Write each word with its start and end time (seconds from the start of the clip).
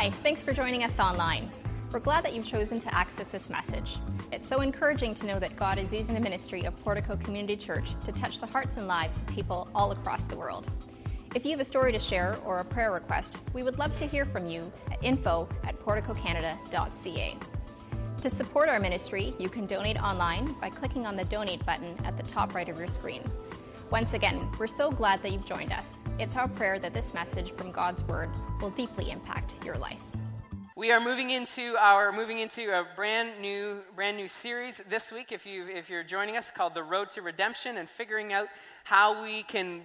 Hi, 0.00 0.10
thanks 0.10 0.44
for 0.44 0.52
joining 0.52 0.84
us 0.84 1.00
online. 1.00 1.50
We're 1.90 1.98
glad 1.98 2.22
that 2.22 2.32
you've 2.32 2.46
chosen 2.46 2.78
to 2.78 2.94
access 2.94 3.32
this 3.32 3.50
message. 3.50 3.96
It's 4.30 4.46
so 4.46 4.60
encouraging 4.60 5.12
to 5.14 5.26
know 5.26 5.40
that 5.40 5.56
God 5.56 5.76
is 5.76 5.92
using 5.92 6.14
the 6.14 6.20
ministry 6.20 6.62
of 6.66 6.84
Portico 6.84 7.16
Community 7.16 7.56
Church 7.56 7.96
to 8.04 8.12
touch 8.12 8.38
the 8.38 8.46
hearts 8.46 8.76
and 8.76 8.86
lives 8.86 9.18
of 9.18 9.26
people 9.26 9.68
all 9.74 9.90
across 9.90 10.22
the 10.26 10.38
world. 10.38 10.70
If 11.34 11.44
you 11.44 11.50
have 11.50 11.58
a 11.58 11.64
story 11.64 11.90
to 11.90 11.98
share 11.98 12.36
or 12.44 12.58
a 12.58 12.64
prayer 12.64 12.92
request, 12.92 13.38
we 13.52 13.64
would 13.64 13.76
love 13.80 13.96
to 13.96 14.06
hear 14.06 14.24
from 14.24 14.48
you 14.48 14.70
at 14.92 15.02
info 15.02 15.48
at 15.64 15.74
porticocanada.ca. 15.80 17.36
To 18.22 18.30
support 18.30 18.68
our 18.68 18.78
ministry, 18.78 19.34
you 19.40 19.48
can 19.48 19.66
donate 19.66 20.00
online 20.00 20.52
by 20.60 20.70
clicking 20.70 21.06
on 21.06 21.16
the 21.16 21.24
donate 21.24 21.66
button 21.66 21.96
at 22.04 22.16
the 22.16 22.22
top 22.22 22.54
right 22.54 22.68
of 22.68 22.78
your 22.78 22.86
screen. 22.86 23.24
Once 23.90 24.12
again, 24.12 24.46
we're 24.58 24.66
so 24.66 24.90
glad 24.90 25.22
that 25.22 25.32
you've 25.32 25.46
joined 25.46 25.72
us. 25.72 25.96
It's 26.18 26.36
our 26.36 26.46
prayer 26.46 26.78
that 26.78 26.92
this 26.92 27.14
message 27.14 27.52
from 27.52 27.72
God's 27.72 28.04
Word 28.04 28.28
will 28.60 28.68
deeply 28.68 29.10
impact 29.10 29.54
your 29.64 29.78
life. 29.78 30.02
We 30.76 30.92
are 30.92 31.00
moving 31.00 31.30
into 31.30 31.74
our 31.80 32.12
moving 32.12 32.38
into 32.38 32.70
a 32.70 32.86
brand 32.94 33.40
new 33.40 33.78
brand 33.96 34.18
new 34.18 34.28
series 34.28 34.76
this 34.90 35.10
week. 35.10 35.32
If 35.32 35.46
you 35.46 35.66
if 35.68 35.88
you're 35.88 36.04
joining 36.04 36.36
us, 36.36 36.50
called 36.50 36.74
the 36.74 36.82
Road 36.82 37.10
to 37.12 37.22
Redemption, 37.22 37.78
and 37.78 37.88
figuring 37.88 38.34
out 38.34 38.48
how 38.84 39.22
we 39.22 39.42
can 39.44 39.80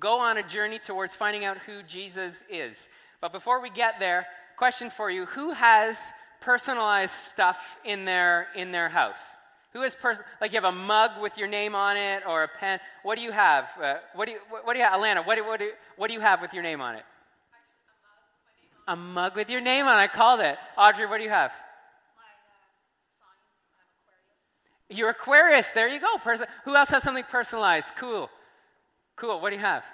go 0.00 0.18
on 0.18 0.38
a 0.38 0.42
journey 0.42 0.78
towards 0.78 1.14
finding 1.14 1.44
out 1.44 1.58
who 1.58 1.82
Jesus 1.82 2.44
is. 2.48 2.88
But 3.20 3.32
before 3.32 3.60
we 3.60 3.68
get 3.68 3.98
there, 3.98 4.26
question 4.56 4.88
for 4.88 5.10
you: 5.10 5.26
Who 5.26 5.52
has 5.52 5.98
personalized 6.40 7.12
stuff 7.12 7.78
in 7.84 8.06
their 8.06 8.48
in 8.56 8.72
their 8.72 8.88
house? 8.88 9.36
Who 9.72 9.82
has 9.82 9.96
person 9.96 10.24
like 10.40 10.52
you 10.52 10.60
have 10.60 10.72
a 10.72 10.76
mug 10.76 11.12
with 11.20 11.38
your 11.38 11.48
name 11.48 11.74
on 11.74 11.96
it 11.96 12.22
or 12.26 12.42
a 12.42 12.48
pen? 12.48 12.78
What 13.02 13.16
do 13.16 13.22
you 13.22 13.32
have? 13.32 13.70
Uh, 13.82 13.94
what 14.14 14.26
do 14.26 14.32
you 14.32 14.38
what 14.50 14.74
do 14.74 14.78
you 14.78 14.84
have, 14.84 15.00
Alana? 15.00 15.26
What 15.26 15.36
do, 15.36 15.44
what 15.44 15.58
do 15.58 15.70
what 15.96 16.08
do 16.08 16.14
you 16.14 16.20
have 16.20 16.42
with 16.42 16.52
your 16.52 16.62
name 16.62 16.80
on 16.80 16.96
it? 16.96 17.04
A 18.86 18.96
mug 18.96 19.34
with 19.34 19.48
your 19.48 19.60
name 19.60 19.86
on. 19.86 19.96
I 19.96 20.08
called 20.08 20.40
it. 20.40 20.58
Audrey, 20.76 21.06
what 21.06 21.18
do 21.18 21.24
you 21.24 21.30
have? 21.30 21.52
You're 24.90 25.10
Aquarius. 25.10 25.70
There 25.70 25.88
you 25.88 26.00
go. 26.00 26.18
Person- 26.18 26.48
Who 26.64 26.76
else 26.76 26.90
has 26.90 27.02
something 27.02 27.24
personalized? 27.24 27.92
Cool. 27.96 28.28
Cool. 29.16 29.40
What 29.40 29.50
do 29.50 29.56
you 29.56 29.62
have? 29.62 29.84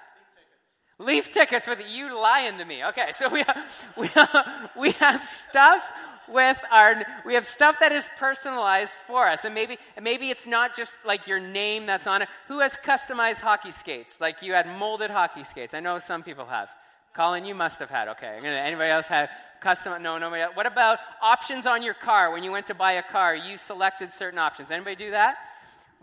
Leaf 0.99 1.31
tickets 1.31 1.67
with 1.67 1.81
you 1.89 2.13
lying 2.13 2.57
to 2.57 2.65
me. 2.65 2.83
Okay, 2.83 3.11
so 3.13 3.29
we 3.29 3.43
have, 3.43 3.87
we 3.97 4.07
have, 4.07 4.69
we 4.77 4.91
have 4.91 5.23
stuff 5.23 5.89
with 6.31 6.61
our 6.71 7.03
we 7.25 7.33
have 7.33 7.45
stuff 7.45 7.79
that 7.79 7.91
is 7.91 8.07
personalized 8.17 8.93
for 8.93 9.27
us. 9.27 9.45
And 9.45 9.55
maybe 9.55 9.77
maybe 10.01 10.29
it's 10.29 10.45
not 10.45 10.75
just 10.75 10.97
like 11.05 11.25
your 11.25 11.39
name 11.39 11.85
that's 11.85 12.05
on 12.05 12.21
it. 12.21 12.29
Who 12.47 12.59
has 12.59 12.77
customized 12.77 13.39
hockey 13.39 13.71
skates? 13.71 14.21
Like 14.21 14.41
you 14.41 14.53
had 14.53 14.67
molded 14.77 15.09
hockey 15.09 15.43
skates. 15.43 15.73
I 15.73 15.79
know 15.79 15.99
some 15.99 16.21
people 16.21 16.45
have. 16.45 16.69
Colin 17.15 17.45
you 17.45 17.55
must 17.55 17.79
have 17.79 17.89
had. 17.89 18.09
Okay 18.09 18.39
anybody 18.43 18.91
else 18.91 19.07
have 19.07 19.29
custom 19.61 20.01
no 20.03 20.17
nobody 20.17 20.43
else. 20.43 20.55
what 20.55 20.65
about 20.65 20.99
options 21.21 21.65
on 21.65 21.81
your 21.81 21.95
car? 21.95 22.31
When 22.31 22.43
you 22.43 22.51
went 22.51 22.67
to 22.67 22.75
buy 22.75 22.93
a 22.93 23.03
car 23.03 23.35
you 23.35 23.57
selected 23.57 24.11
certain 24.11 24.39
options. 24.39 24.69
Anybody 24.69 24.95
do 24.95 25.11
that 25.11 25.37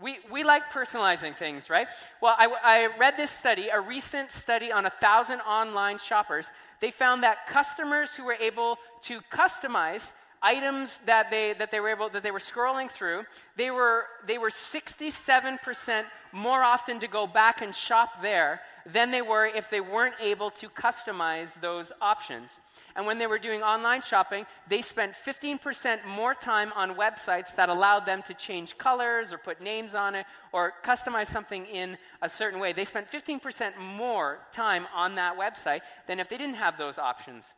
we, 0.01 0.19
we 0.31 0.43
like 0.43 0.71
personalizing 0.71 1.35
things, 1.35 1.69
right? 1.69 1.87
Well, 2.21 2.35
I, 2.37 2.47
I 2.63 2.97
read 2.97 3.17
this 3.17 3.31
study, 3.31 3.69
a 3.69 3.79
recent 3.79 4.31
study 4.31 4.71
on 4.71 4.85
a 4.85 4.91
thousand 4.91 5.39
online 5.41 5.97
shoppers. 5.97 6.51
They 6.81 6.91
found 6.91 7.23
that 7.23 7.47
customers 7.47 8.13
who 8.13 8.25
were 8.25 8.37
able 8.39 8.77
to 9.03 9.21
customize 9.31 10.13
items 10.41 10.99
that 11.05 11.31
they, 11.31 11.53
that 11.53 11.71
they 11.71 11.79
were 11.79 11.89
able 11.89 12.09
that 12.09 12.21
they 12.21 12.29
were 12.29 12.37
scrolling 12.37 12.91
through 12.91 13.23
they 13.55 13.71
were 13.71 14.05
they 14.27 14.37
were 14.37 14.49
67% 14.49 16.05
more 16.37 16.61
often 16.63 16.99
to 16.99 17.07
go 17.07 17.25
back 17.25 17.63
and 17.63 17.73
shop 17.73 18.21
there 18.21 18.61
than 18.85 19.09
they 19.09 19.23
were 19.23 19.47
if 19.47 19.71
they 19.71 19.81
weren't 19.81 20.13
able 20.21 20.51
to 20.51 20.69
customize 20.69 21.59
those 21.59 21.91
options. 21.99 22.61
And 22.95 23.07
when 23.07 23.17
they 23.17 23.25
were 23.25 23.39
doing 23.39 23.63
online 23.63 24.03
shopping 24.03 24.45
they 24.69 24.83
spent 24.83 25.13
15% 25.13 26.05
more 26.05 26.35
time 26.35 26.71
on 26.75 26.95
websites 26.95 27.55
that 27.55 27.69
allowed 27.69 28.05
them 28.05 28.21
to 28.27 28.35
change 28.35 28.77
colors 28.77 29.33
or 29.33 29.39
put 29.39 29.61
names 29.61 29.95
on 29.95 30.13
it 30.13 30.27
or 30.53 30.73
customize 30.85 31.27
something 31.27 31.65
in 31.65 31.97
a 32.21 32.29
certain 32.29 32.59
way. 32.59 32.71
They 32.71 32.85
spent 32.85 33.11
15% 33.11 33.77
more 33.79 34.39
time 34.51 34.85
on 34.93 35.15
that 35.15 35.37
website 35.39 35.81
than 36.07 36.19
if 36.19 36.29
they 36.29 36.37
didn't 36.37 36.55
have 36.55 36.77
those 36.77 36.99
options. 36.99 37.53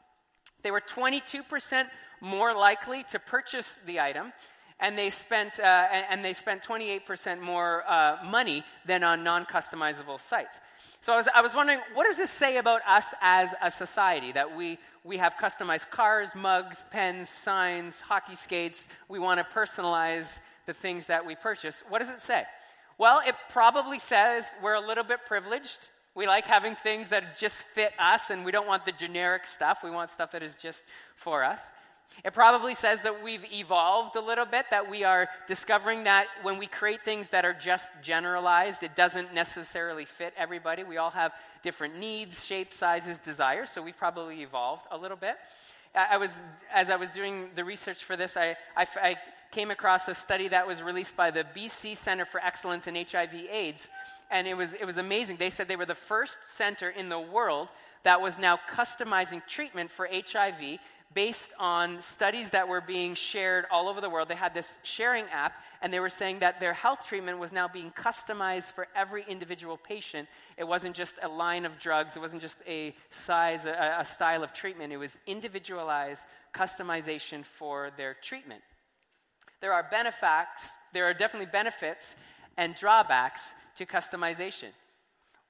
They 0.64 0.72
were 0.72 0.82
22% 0.82 1.86
more 2.22 2.54
likely 2.54 3.04
to 3.12 3.20
purchase 3.20 3.78
the 3.86 4.00
item, 4.00 4.32
and 4.80 4.98
they 4.98 5.10
spent, 5.10 5.60
uh, 5.60 5.64
and 5.64 6.24
they 6.24 6.34
spent 6.34 6.64
28% 6.64 7.42
more 7.42 7.84
uh, 7.88 8.18
money 8.26 8.64
than 8.86 9.04
on 9.04 9.24
non 9.24 9.46
customizable 9.46 10.20
sites. 10.20 10.60
So 11.02 11.14
I 11.14 11.18
was, 11.18 11.28
I 11.34 11.42
was 11.42 11.56
wondering, 11.56 11.80
what 11.94 12.06
does 12.06 12.18
this 12.18 12.30
say 12.30 12.58
about 12.58 12.82
us 12.88 13.14
as 13.22 13.54
a 13.62 13.72
society? 13.72 14.32
That 14.32 14.56
we, 14.56 14.78
we 15.04 15.18
have 15.18 15.36
customized 15.36 15.90
cars, 15.90 16.36
mugs, 16.36 16.86
pens, 16.92 17.30
signs, 17.30 18.02
hockey 18.02 18.36
skates. 18.36 18.90
We 19.08 19.20
want 19.20 19.40
to 19.40 19.56
personalize 19.56 20.40
the 20.66 20.74
things 20.74 21.08
that 21.08 21.26
we 21.26 21.36
purchase. 21.36 21.84
What 21.90 22.00
does 22.00 22.10
it 22.10 22.20
say? 22.20 22.44
Well, 22.98 23.22
it 23.26 23.36
probably 23.50 23.98
says 23.98 24.54
we're 24.62 24.76
a 24.76 24.86
little 24.86 25.06
bit 25.06 25.20
privileged. 25.26 25.80
We 26.16 26.28
like 26.28 26.46
having 26.46 26.76
things 26.76 27.10
that 27.10 27.38
just 27.38 27.64
fit 27.64 27.94
us, 27.98 28.30
and 28.30 28.44
we 28.44 28.52
don't 28.52 28.68
want 28.68 28.86
the 28.86 28.92
generic 28.92 29.46
stuff. 29.46 29.84
We 29.84 29.90
want 29.90 30.10
stuff 30.10 30.32
that 30.32 30.44
is 30.44 30.56
just 30.56 30.84
for 31.16 31.46
us. 31.46 31.72
It 32.26 32.34
probably 32.34 32.74
says 32.74 33.04
that 33.04 33.24
we've 33.24 33.46
evolved 33.52 34.16
a 34.16 34.22
little 34.22 34.46
bit, 34.46 34.66
that 34.72 34.90
we 34.90 35.04
are 35.04 35.30
discovering 35.48 36.04
that 36.04 36.28
when 36.42 36.58
we 36.58 36.68
create 36.68 37.04
things 37.04 37.30
that 37.30 37.46
are 37.46 37.54
just 37.54 37.92
generalized, 38.04 38.84
it 38.84 38.96
doesn't 38.96 39.34
necessarily 39.34 40.06
fit 40.06 40.34
everybody. 40.38 40.84
We 40.84 40.98
all 40.98 41.12
have 41.12 41.32
different 41.64 41.98
needs, 41.98 42.46
shapes, 42.46 42.76
sizes, 42.76 43.20
desires, 43.20 43.70
so 43.70 43.82
we've 43.82 43.98
probably 43.98 44.42
evolved 44.42 44.86
a 44.92 44.98
little 44.98 45.18
bit. 45.18 45.36
I 45.96 46.18
was, 46.18 46.40
as 46.74 46.90
I 46.90 46.98
was 46.98 47.10
doing 47.10 47.50
the 47.56 47.64
research 47.64 48.04
for 48.04 48.16
this, 48.16 48.38
I, 48.38 48.56
I, 48.78 48.86
I 49.02 49.16
came 49.52 49.72
across 49.72 50.08
a 50.08 50.14
study 50.14 50.48
that 50.50 50.68
was 50.68 50.84
released 50.84 51.16
by 51.16 51.32
the 51.32 51.44
BC 51.56 51.98
Center 51.98 52.26
for 52.26 52.40
Excellence 52.44 52.86
in 52.86 52.96
HIV/AIDS, 52.96 53.90
and 54.30 54.48
it 54.48 54.56
was, 54.56 54.74
it 54.74 54.86
was 54.86 54.98
amazing. 54.98 55.38
They 55.38 55.50
said 55.50 55.68
they 55.68 55.76
were 55.76 55.88
the 55.88 55.96
first 55.96 56.38
center 56.48 56.90
in 56.90 57.10
the 57.10 57.20
world 57.20 57.70
that 58.04 58.22
was 58.22 58.38
now 58.38 58.60
customizing 58.72 59.46
treatment 59.48 59.90
for 59.90 60.08
HIV 60.08 60.80
based 61.14 61.50
on 61.58 62.02
studies 62.02 62.52
that 62.52 62.68
were 62.68 62.82
being 62.82 63.16
shared 63.16 63.66
all 63.72 63.90
over 63.90 64.00
the 64.00 64.10
world. 64.10 64.28
They 64.28 64.36
had 64.36 64.54
this 64.54 64.78
sharing 64.84 65.26
app, 65.32 65.54
and 65.82 65.92
they 65.92 66.00
were 66.00 66.10
saying 66.10 66.40
that 66.40 66.60
their 66.60 66.74
health 66.74 67.06
treatment 67.08 67.40
was 67.40 67.52
now 67.52 67.68
being 67.68 67.92
customized 67.92 68.74
for 68.74 68.88
every 68.96 69.26
individual 69.28 69.76
patient. 69.76 70.28
It 70.56 70.68
wasn't 70.68 70.96
just 70.96 71.16
a 71.24 71.28
line 71.28 71.66
of 71.66 71.80
drugs, 71.80 72.16
it 72.16 72.20
wasn't 72.20 72.44
just 72.44 72.60
a 72.68 72.96
size, 73.10 73.66
a, 73.66 73.98
a 74.00 74.06
style 74.06 74.44
of 74.44 74.54
treatment. 74.54 74.94
It 74.94 74.98
was 74.98 75.18
individualized 75.26 76.26
customization 76.54 77.44
for 77.44 77.90
their 77.98 78.16
treatment. 78.22 78.62
There 79.62 79.74
are 79.74 79.88
benefits, 79.90 80.76
there 80.94 81.06
are 81.06 81.14
definitely 81.14 81.50
benefits 81.52 82.16
and 82.56 82.76
drawbacks 82.76 83.54
to 83.78 83.86
customization. 83.86 84.70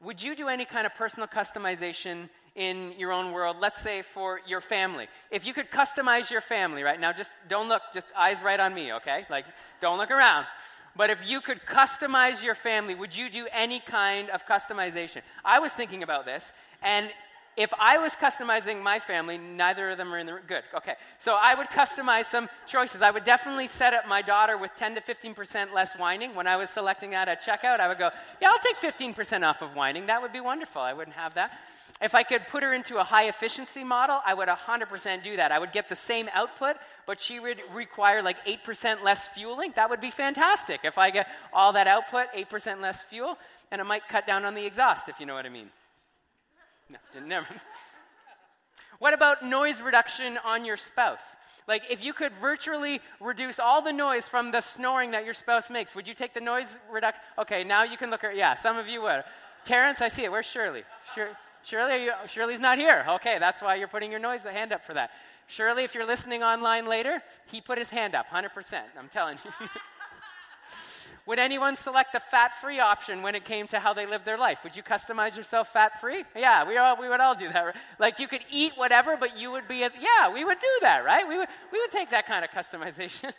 Would 0.02 0.24
you 0.24 0.36
do 0.36 0.48
any 0.48 0.66
kind 0.66 0.86
of 0.86 0.96
personal 0.96 1.28
customization 1.28 2.30
in 2.56 2.94
your 2.98 3.12
own 3.12 3.32
world, 3.32 3.58
let's 3.60 3.82
say 3.82 4.02
for 4.02 4.42
your 4.46 4.62
family. 4.62 5.08
If 5.32 5.48
you 5.48 5.54
could 5.54 5.72
customize 5.72 6.30
your 6.30 6.42
family 6.42 6.84
right 6.84 7.00
now, 7.00 7.14
just 7.14 7.32
don't 7.48 7.70
look, 7.70 7.82
just 7.94 8.08
eyes 8.18 8.42
right 8.44 8.60
on 8.60 8.74
me, 8.74 8.94
okay? 8.94 9.26
Like, 9.30 9.46
don't 9.80 9.98
look 9.98 10.12
around. 10.12 10.46
But 10.96 11.10
if 11.10 11.30
you 11.30 11.40
could 11.40 11.62
customize 11.66 12.44
your 12.44 12.56
family, 12.56 12.96
would 12.96 13.16
you 13.16 13.30
do 13.30 13.48
any 13.54 13.80
kind 13.80 14.30
of 14.30 14.46
customization? 14.46 15.22
I 15.46 15.60
was 15.60 15.74
thinking 15.74 16.04
about 16.04 16.26
this, 16.26 16.52
and 16.82 17.10
if 17.58 17.74
I 17.80 17.98
was 17.98 18.14
customizing 18.14 18.82
my 18.82 19.00
family, 19.00 19.38
neither 19.38 19.90
of 19.90 19.98
them 19.98 20.14
are 20.14 20.18
in 20.18 20.28
the 20.28 20.40
good. 20.48 20.64
Okay, 20.76 20.96
so 21.18 21.36
I 21.40 21.56
would 21.56 21.68
customize 21.68 22.26
some 22.26 22.48
choices. 22.68 23.02
I 23.02 23.12
would 23.12 23.24
definitely 23.24 23.68
set 23.68 23.94
up 23.94 24.08
my 24.08 24.22
daughter 24.22 24.58
with 24.58 24.76
10 24.76 24.96
to 24.96 25.02
15% 25.02 25.74
less 25.74 25.94
whining. 25.94 26.36
When 26.36 26.48
I 26.48 26.56
was 26.56 26.70
selecting 26.70 27.10
that 27.12 27.28
at 27.28 27.44
checkout, 27.44 27.80
I 27.80 27.88
would 27.88 27.98
go, 27.98 28.10
yeah, 28.42 28.50
I'll 28.50 28.60
take 28.60 28.78
15% 28.78 29.44
off 29.44 29.62
of 29.62 29.76
whining. 29.76 30.06
That 30.08 30.22
would 30.22 30.32
be 30.32 30.40
wonderful. 30.40 30.82
I 30.82 30.94
wouldn't 30.94 31.16
have 31.16 31.34
that. 31.34 31.52
If 32.02 32.16
I 32.16 32.24
could 32.24 32.48
put 32.48 32.64
her 32.64 32.74
into 32.74 32.98
a 32.98 33.04
high 33.04 33.28
efficiency 33.28 33.84
model, 33.84 34.22
I 34.26 34.34
would 34.34 34.48
100% 34.48 35.24
do 35.24 35.36
that. 35.36 35.52
I 35.52 35.60
would 35.60 35.74
get 35.74 35.90
the 35.90 35.96
same 35.96 36.30
output, 36.34 36.78
but 37.06 37.20
she 37.20 37.40
would 37.40 37.60
require 37.74 38.22
like 38.22 38.46
8% 38.46 39.04
less 39.04 39.28
fueling. 39.28 39.74
That 39.76 39.90
would 39.90 40.00
be 40.00 40.10
fantastic. 40.12 40.82
If 40.84 40.98
I 40.98 41.10
get 41.10 41.28
all 41.52 41.74
that 41.74 41.88
output, 41.88 42.28
8% 42.34 42.80
less 42.80 43.04
fuel, 43.04 43.38
and 43.72 43.82
it 43.82 43.84
might 43.84 44.08
cut 44.08 44.26
down 44.26 44.46
on 44.46 44.56
the 44.56 44.66
exhaust, 44.66 45.10
if 45.10 45.20
you 45.20 45.26
know 45.26 45.34
what 45.34 45.46
I 45.46 45.50
mean. 45.50 45.70
No, 46.90 46.98
never. 47.26 47.48
what 49.00 49.14
about 49.14 49.44
noise 49.44 49.82
reduction 49.82 50.38
on 50.44 50.66
your 50.66 50.78
spouse? 50.78 51.36
Like, 51.68 51.84
if 51.90 52.04
you 52.04 52.14
could 52.14 52.34
virtually 52.34 53.00
reduce 53.20 53.60
all 53.60 53.82
the 53.82 53.94
noise 53.94 54.28
from 54.28 54.52
the 54.52 54.62
snoring 54.62 55.12
that 55.12 55.26
your 55.26 55.34
spouse 55.34 55.70
makes, 55.70 55.94
would 55.96 56.08
you 56.08 56.14
take 56.14 56.34
the 56.34 56.42
noise 56.42 56.80
reduction? 56.92 57.22
Okay, 57.38 57.64
now 57.64 57.84
you 57.84 57.98
can 57.98 58.10
look 58.10 58.24
at, 58.24 58.36
yeah, 58.36 58.56
some 58.56 58.78
of 58.78 58.88
you 58.88 59.02
would. 59.04 59.24
Terrence, 59.64 60.02
I 60.02 60.08
see 60.08 60.24
it. 60.24 60.32
Where's 60.32 60.46
Shirley? 60.46 60.84
Shirley. 61.14 61.34
Shirley, 61.64 62.08
Shirley's 62.28 62.60
not 62.60 62.78
here. 62.78 63.06
Okay, 63.08 63.38
that's 63.38 63.62
why 63.62 63.76
you're 63.76 63.88
putting 63.88 64.12
your 64.12 64.20
noise 64.20 64.46
hand 64.46 64.72
up 64.72 64.84
for 64.84 64.94
that. 64.94 65.12
Shirley, 65.48 65.84
if 65.84 65.94
you're 65.94 66.06
listening 66.06 66.42
online 66.42 66.88
later, 66.88 67.22
he 67.52 67.60
put 67.60 67.78
his 67.78 67.90
hand 67.90 68.16
up, 68.16 68.28
100%. 68.30 68.82
I'm 68.98 69.10
telling 69.10 69.38
you. 69.44 69.68
Would 71.30 71.38
anyone 71.38 71.76
select 71.76 72.14
the 72.14 72.20
fat 72.20 72.56
free 72.56 72.80
option 72.80 73.22
when 73.22 73.36
it 73.36 73.46
came 73.46 73.68
to 73.68 73.80
how 73.80 73.94
they 73.94 74.08
lived 74.08 74.26
their 74.26 74.36
life? 74.36 74.64
Would 74.64 74.76
you 74.76 74.82
customize 74.82 75.38
yourself 75.38 75.72
fat 75.72 76.02
free? 76.02 76.24
Yeah, 76.36 76.68
we, 76.68 76.76
all, 76.76 77.00
we 77.00 77.08
would 77.08 77.20
all 77.20 77.36
do 77.36 77.54
that. 77.54 77.76
Like 78.00 78.18
you 78.18 78.28
could 78.28 78.44
eat 78.52 78.72
whatever, 78.78 79.16
but 79.16 79.38
you 79.38 79.52
would 79.52 79.68
be, 79.68 79.84
a, 79.84 79.92
yeah, 80.02 80.34
we 80.34 80.44
would 80.44 80.58
do 80.58 80.78
that, 80.82 81.06
right? 81.06 81.28
We 81.28 81.38
would, 81.38 81.48
we 81.72 81.80
would 81.80 81.92
take 81.92 82.10
that 82.10 82.26
kind 82.26 82.44
of 82.44 82.50
customization. 82.50 83.32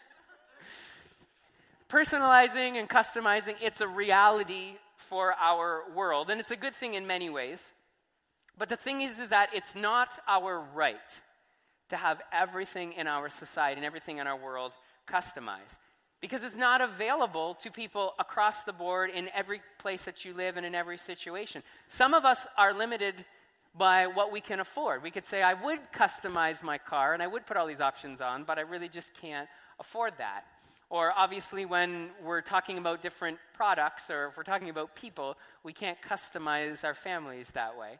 Personalizing 1.89 2.77
and 2.79 2.89
customizing, 2.89 3.57
it's 3.61 3.81
a 3.81 3.89
reality 3.89 4.77
for 4.97 5.33
our 5.33 5.83
world, 5.93 6.31
and 6.31 6.41
it's 6.41 6.53
a 6.53 6.57
good 6.57 6.77
thing 6.77 6.95
in 6.95 7.09
many 7.09 7.29
ways. 7.29 7.73
But 8.57 8.69
the 8.69 8.77
thing 8.77 9.01
is, 9.01 9.19
is 9.19 9.31
that 9.31 9.49
it's 9.53 9.75
not 9.75 10.17
our 10.29 10.65
right 10.77 10.95
to 11.89 11.97
have 11.97 12.23
everything 12.33 12.93
in 12.93 13.09
our 13.09 13.29
society 13.29 13.79
and 13.79 13.85
everything 13.85 14.19
in 14.19 14.29
our 14.29 14.37
world 14.37 14.71
customized 15.09 15.79
because 16.21 16.43
it's 16.45 16.57
not 16.57 16.81
available 16.81 17.55
to 17.55 17.71
people 17.71 18.15
across 18.19 18.65
the 18.65 18.73
board 18.73 19.11
in 19.11 19.29
every 19.35 19.63
place 19.79 20.05
that 20.05 20.25
you 20.25 20.35
live 20.35 20.57
and 20.57 20.67
in 20.67 20.75
every 20.75 20.99
situation. 20.99 21.63
Some 21.89 22.13
of 22.13 22.25
us 22.25 22.47
are 22.59 22.75
limited 22.75 23.25
by 23.77 24.07
what 24.07 24.33
we 24.33 24.41
can 24.41 24.61
afford. 24.61 25.03
We 25.03 25.11
could 25.11 25.25
say, 25.25 25.43
I 25.43 25.55
would 25.55 25.79
customize 25.95 26.63
my 26.63 26.77
car 26.77 27.15
and 27.15 27.23
I 27.23 27.27
would 27.27 27.47
put 27.47 27.57
all 27.57 27.67
these 27.67 27.81
options 27.81 28.21
on, 28.21 28.45
but 28.45 28.59
I 28.59 28.63
really 28.63 28.89
just 28.89 29.15
can't 29.15 29.49
afford 29.79 30.15
that. 30.19 30.43
Or 30.91 31.13
obviously, 31.17 31.65
when 31.65 32.09
we're 32.23 32.41
talking 32.41 32.77
about 32.77 33.01
different 33.01 33.39
products 33.55 34.11
or 34.11 34.27
if 34.27 34.37
we're 34.37 34.43
talking 34.43 34.71
about 34.71 34.97
people, 34.97 35.37
we 35.63 35.73
can't 35.73 35.97
customize 36.03 36.85
our 36.85 36.95
families 36.95 37.53
that 37.53 37.79
way. 37.79 37.99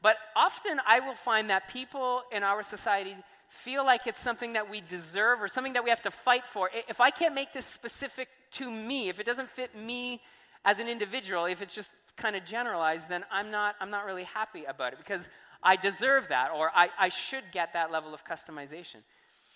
But 0.00 0.16
often 0.34 0.80
I 0.86 1.00
will 1.00 1.14
find 1.14 1.50
that 1.50 1.68
people 1.68 2.22
in 2.32 2.42
our 2.42 2.62
society 2.62 3.14
feel 3.48 3.84
like 3.84 4.06
it's 4.06 4.20
something 4.20 4.52
that 4.52 4.70
we 4.70 4.80
deserve 4.80 5.42
or 5.42 5.48
something 5.48 5.72
that 5.72 5.84
we 5.84 5.90
have 5.90 6.02
to 6.02 6.10
fight 6.10 6.46
for. 6.46 6.70
If 6.88 7.00
I 7.00 7.10
can't 7.10 7.34
make 7.34 7.52
this 7.52 7.66
specific 7.66 8.28
to 8.52 8.70
me, 8.70 9.08
if 9.08 9.20
it 9.20 9.26
doesn't 9.26 9.48
fit 9.48 9.74
me 9.76 10.20
as 10.64 10.78
an 10.78 10.88
individual, 10.88 11.46
if 11.46 11.62
it's 11.62 11.74
just 11.74 11.92
kind 12.16 12.36
of 12.36 12.44
generalized, 12.44 13.08
then 13.08 13.24
I'm 13.32 13.50
not, 13.50 13.76
I'm 13.80 13.90
not 13.90 14.04
really 14.04 14.24
happy 14.24 14.64
about 14.64 14.92
it 14.92 14.98
because 14.98 15.28
I 15.62 15.76
deserve 15.76 16.28
that 16.28 16.50
or 16.50 16.70
I, 16.74 16.90
I 16.98 17.08
should 17.08 17.44
get 17.52 17.72
that 17.72 17.90
level 17.90 18.12
of 18.12 18.24
customization. 18.24 18.96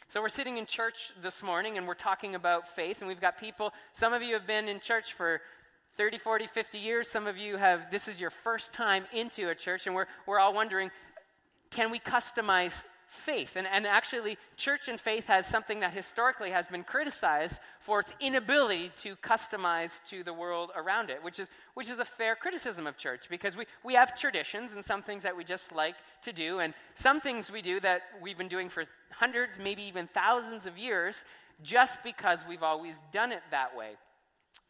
So 0.09 0.21
we're 0.21 0.29
sitting 0.29 0.59
in 0.59 0.67
church 0.67 1.13
this 1.23 1.43
morning 1.43 1.79
and 1.79 1.87
we're 1.87 1.95
talking 1.95 2.35
about 2.35 2.69
faith, 2.69 3.01
and 3.01 3.09
we've 3.09 3.21
got 3.21 3.39
people, 3.39 3.73
some 3.93 4.13
of 4.13 4.23
you 4.23 4.35
have 4.35 4.47
been 4.47 4.69
in 4.69 4.79
church 4.79 5.15
for 5.15 5.41
30, 5.97 6.19
40, 6.19 6.47
50 6.47 6.79
years. 6.79 7.09
Some 7.09 7.27
of 7.27 7.37
you 7.37 7.57
have, 7.57 7.91
this 7.91 8.09
is 8.09 8.21
your 8.21 8.31
first 8.31 8.73
time 8.75 9.05
into 9.13 9.49
a 9.49 9.55
church, 9.55 9.87
and 9.87 9.95
we're, 9.95 10.07
we're 10.27 10.39
all 10.39 10.53
wondering 10.53 10.91
can 11.71 11.91
we 11.91 11.99
customize 11.99 12.85
faith. 13.13 13.57
And, 13.57 13.67
and 13.67 13.87
actually, 13.87 14.39
church 14.57 14.89
and 14.89 14.99
faith 14.99 15.27
has 15.27 15.47
something 15.47 15.81
that 15.81 15.93
historically 15.93 16.51
has 16.51 16.67
been 16.67 16.83
criticized 16.83 17.61
for 17.79 18.01
its 18.01 18.15
inability 18.21 18.91
to 19.03 19.17
customize 19.17 20.03
to 20.09 20.25
the 20.25 20.33
world 20.33 20.71
around 20.75 21.11
it, 21.11 21.23
which 21.23 21.39
is, 21.39 21.51
which 21.75 21.91
is 21.91 21.99
a 21.99 22.07
fair 22.07 22.35
criticism 22.35 22.87
of 22.87 22.97
church 22.97 23.29
because 23.29 23.55
we, 23.55 23.67
we 23.85 23.95
have 23.95 24.17
traditions 24.17 24.73
and 24.73 24.83
some 24.83 25.03
things 25.03 25.25
that 25.25 25.37
we 25.37 25.45
just 25.45 25.73
like 25.73 25.95
to 26.23 26.33
do, 26.33 26.61
and 26.61 26.73
some 26.95 27.21
things 27.21 27.53
we 27.53 27.61
do 27.61 27.79
that 27.81 28.03
we've 28.23 28.39
been 28.39 28.49
doing 28.49 28.71
for 28.71 28.85
hundreds, 29.11 29.61
maybe 29.61 29.83
even 29.83 30.07
thousands 30.07 30.65
of 30.65 30.79
years, 30.79 31.25
just 31.63 32.03
because 32.03 32.45
we've 32.49 32.63
always 32.63 32.99
done 33.13 33.31
it 33.31 33.43
that 33.51 33.77
way. 33.77 33.91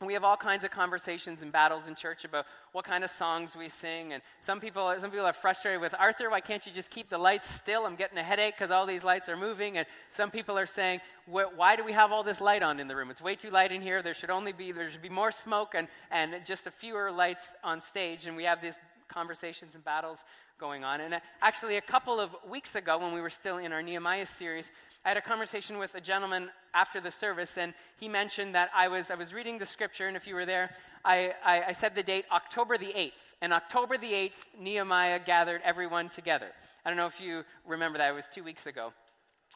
We 0.01 0.15
have 0.15 0.25
all 0.25 0.37
kinds 0.37 0.65
of 0.65 0.71
conversations 0.73 1.43
and 1.43 1.53
battles 1.53 1.87
in 1.87 1.95
church 1.95 2.25
about 2.25 2.47
what 2.73 2.85
kind 2.85 3.05
of 3.05 3.11
songs 3.11 3.55
we 3.55 3.69
sing. 3.69 4.13
And 4.13 4.23
some 4.41 4.59
people, 4.59 4.93
some 4.99 5.11
people 5.11 5.27
are 5.27 5.33
frustrated 5.33 5.81
with 5.81 5.95
Arthur, 5.97 6.29
why 6.29 6.41
can't 6.41 6.67
you 6.67 6.73
just 6.73 6.91
keep 6.91 7.09
the 7.09 7.19
lights 7.19 7.49
still? 7.49 7.87
I'm 7.87 7.95
getting 7.95 8.19
a 8.19 8.23
headache 8.23 8.55
because 8.55 8.73
all 8.73 8.85
these 8.85 9.05
lights 9.05 9.29
are 9.29 9.37
moving. 9.37 9.79
And 9.79 9.87
some 10.11 10.31
people 10.31 10.59
are 10.59 10.67
saying, 10.67 11.01
why 11.27 11.77
do 11.77 11.85
we 11.85 11.93
have 11.93 12.11
all 12.11 12.25
this 12.25 12.41
light 12.41 12.63
on 12.65 12.81
in 12.81 12.89
the 12.89 12.97
room? 12.97 13.11
It's 13.11 13.23
way 13.23 13.37
too 13.37 13.51
light 13.51 13.71
in 13.71 13.81
here. 13.81 14.03
There 14.03 14.15
should 14.15 14.31
only 14.31 14.53
be, 14.53 14.73
there 14.73 14.91
should 14.91 15.03
be 15.03 15.09
more 15.09 15.31
smoke 15.31 15.75
and, 15.75 15.87
and 16.11 16.35
just 16.45 16.67
a 16.67 16.73
fewer 16.73 17.13
lights 17.13 17.55
on 17.63 17.81
stage. 17.81 18.27
And 18.27 18.37
we 18.37 18.45
have 18.45 18.61
these 18.61 18.81
conversations 19.09 19.75
and 19.75 19.85
battles 19.85 20.25
going 20.59 20.85
on. 20.85 21.01
And 21.01 21.15
uh, 21.15 21.21
actually, 21.41 21.77
a 21.77 21.81
couple 21.81 22.19
of 22.21 22.31
weeks 22.49 22.75
ago, 22.75 22.99
when 22.99 23.13
we 23.13 23.21
were 23.21 23.31
still 23.31 23.59
in 23.59 23.73
our 23.73 23.83
Nehemiah 23.83 24.27
series, 24.27 24.71
I 25.05 25.09
had 25.09 25.17
a 25.17 25.23
conversation 25.23 25.79
with 25.79 25.95
a 25.97 26.01
gentleman 26.01 26.49
after 26.75 27.01
the 27.01 27.11
service, 27.11 27.59
and 27.59 27.75
he 27.99 28.09
mentioned 28.09 28.55
that 28.55 28.71
I 28.75 28.87
was, 28.87 29.11
I 29.11 29.17
was 29.17 29.35
reading 29.35 29.59
the 29.59 29.67
scripture, 29.67 30.07
and 30.07 30.17
if 30.17 30.29
you 30.29 30.35
were 30.37 30.47
there, 30.47 30.71
I, 31.05 31.35
I, 31.45 31.63
I 31.69 31.73
said 31.73 31.97
the 31.97 32.05
date 32.05 32.25
October 32.31 32.79
the 32.79 32.93
8th. 32.93 33.35
And 33.41 33.53
October 33.53 33.99
the 33.99 34.13
8th, 34.13 34.45
Nehemiah 34.61 35.19
gathered 35.19 35.61
everyone 35.65 36.09
together. 36.09 36.49
I 36.85 36.91
don't 36.91 36.97
know 36.97 37.07
if 37.07 37.21
you 37.21 37.45
remember 37.67 37.99
that, 37.99 38.11
it 38.11 38.15
was 38.15 38.29
two 38.29 38.45
weeks 38.45 38.67
ago. 38.67 38.93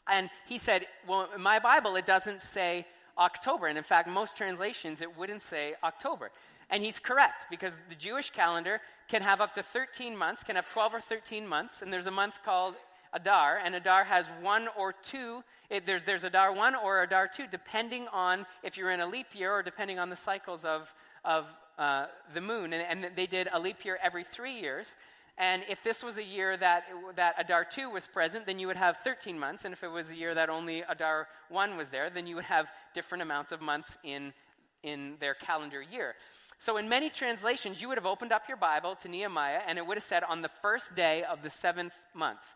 And 0.09 0.29
he 0.47 0.57
said, 0.57 0.85
Well, 1.07 1.29
in 1.33 1.41
my 1.41 1.59
Bible, 1.59 1.95
it 1.95 2.05
doesn't 2.05 2.41
say 2.41 2.85
October. 3.17 3.67
And 3.67 3.77
in 3.77 3.83
fact, 3.83 4.09
most 4.09 4.37
translations, 4.37 5.01
it 5.01 5.17
wouldn't 5.17 5.41
say 5.41 5.75
October. 5.83 6.31
And 6.69 6.83
he's 6.83 6.99
correct 6.99 7.47
because 7.49 7.79
the 7.89 7.95
Jewish 7.95 8.29
calendar 8.29 8.81
can 9.07 9.21
have 9.21 9.39
up 9.39 9.53
to 9.53 9.63
13 9.63 10.15
months, 10.15 10.43
can 10.43 10.57
have 10.57 10.69
12 10.69 10.95
or 10.95 11.01
13 11.01 11.47
months, 11.47 11.81
and 11.81 11.91
there's 11.91 12.07
a 12.07 12.11
month 12.11 12.39
called 12.43 12.75
Adar, 13.13 13.57
and 13.63 13.75
Adar 13.75 14.03
has 14.03 14.27
one 14.41 14.67
or 14.77 14.93
two. 14.93 15.43
It, 15.69 15.85
there's, 15.85 16.03
there's 16.03 16.23
Adar 16.23 16.53
1 16.53 16.75
or 16.75 17.03
Adar 17.03 17.27
2, 17.27 17.45
depending 17.49 18.07
on 18.13 18.45
if 18.63 18.77
you're 18.77 18.91
in 18.91 18.99
a 18.99 19.07
leap 19.07 19.27
year 19.33 19.53
or 19.53 19.63
depending 19.63 19.99
on 19.99 20.09
the 20.09 20.15
cycles 20.15 20.65
of, 20.65 20.93
of 21.25 21.47
uh, 21.77 22.07
the 22.33 22.41
moon. 22.41 22.73
And, 22.73 23.05
and, 23.05 23.15
they 23.15 23.27
did 23.27 23.49
a 23.51 23.59
leap 23.59 23.85
year 23.85 23.99
every 24.01 24.23
three 24.23 24.59
years. 24.59 24.95
And 25.37 25.63
if 25.69 25.83
this 25.83 26.03
was 26.03 26.17
a 26.17 26.23
year 26.23 26.57
that, 26.57 26.85
that 27.15 27.35
Adar 27.37 27.63
2 27.63 27.89
was 27.89 28.07
present, 28.07 28.45
then 28.45 28.57
you 28.57 28.67
would 28.67 28.77
have 28.77 28.97
13 29.03 29.37
months. 29.37 29.65
And 29.65 29.73
if 29.73 29.83
it 29.83 29.89
was 29.89 30.09
a 30.09 30.15
year 30.15 30.33
that 30.33 30.49
only 30.49 30.83
Adar 30.89 31.27
1 31.49 31.77
was 31.77 31.89
there, 31.89 32.09
then 32.09 32.25
you 32.25 32.35
would 32.35 32.45
have 32.45 32.71
different 32.95 33.21
amounts 33.21 33.51
of 33.51 33.61
months 33.61 33.97
in, 34.03 34.33
in 34.81 35.15
their 35.19 35.35
calendar 35.35 35.81
year. 35.81 36.15
So, 36.59 36.77
in 36.77 36.89
many 36.89 37.11
translations, 37.11 37.81
you 37.81 37.87
would 37.87 37.99
have 37.99 38.05
opened 38.07 38.31
up 38.31 38.47
your 38.47 38.57
Bible 38.57 38.95
to 39.03 39.07
Nehemiah, 39.07 39.61
and 39.67 39.77
it 39.77 39.85
would 39.85 39.97
have 39.97 40.03
said 40.03 40.23
on 40.23 40.41
the 40.41 40.49
first 40.49 40.95
day 40.95 41.23
of 41.23 41.43
the 41.43 41.51
seventh 41.51 41.93
month. 42.15 42.55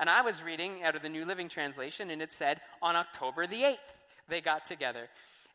And 0.00 0.08
I 0.08 0.22
was 0.22 0.42
reading 0.42 0.82
out 0.82 0.96
of 0.96 1.02
the 1.02 1.10
New 1.10 1.26
Living 1.26 1.50
Translation, 1.50 2.08
and 2.08 2.22
it 2.22 2.32
said 2.32 2.62
on 2.80 2.96
October 2.96 3.46
the 3.46 3.62
8th, 3.62 3.76
they 4.30 4.40
got 4.40 4.64
together. 4.64 5.08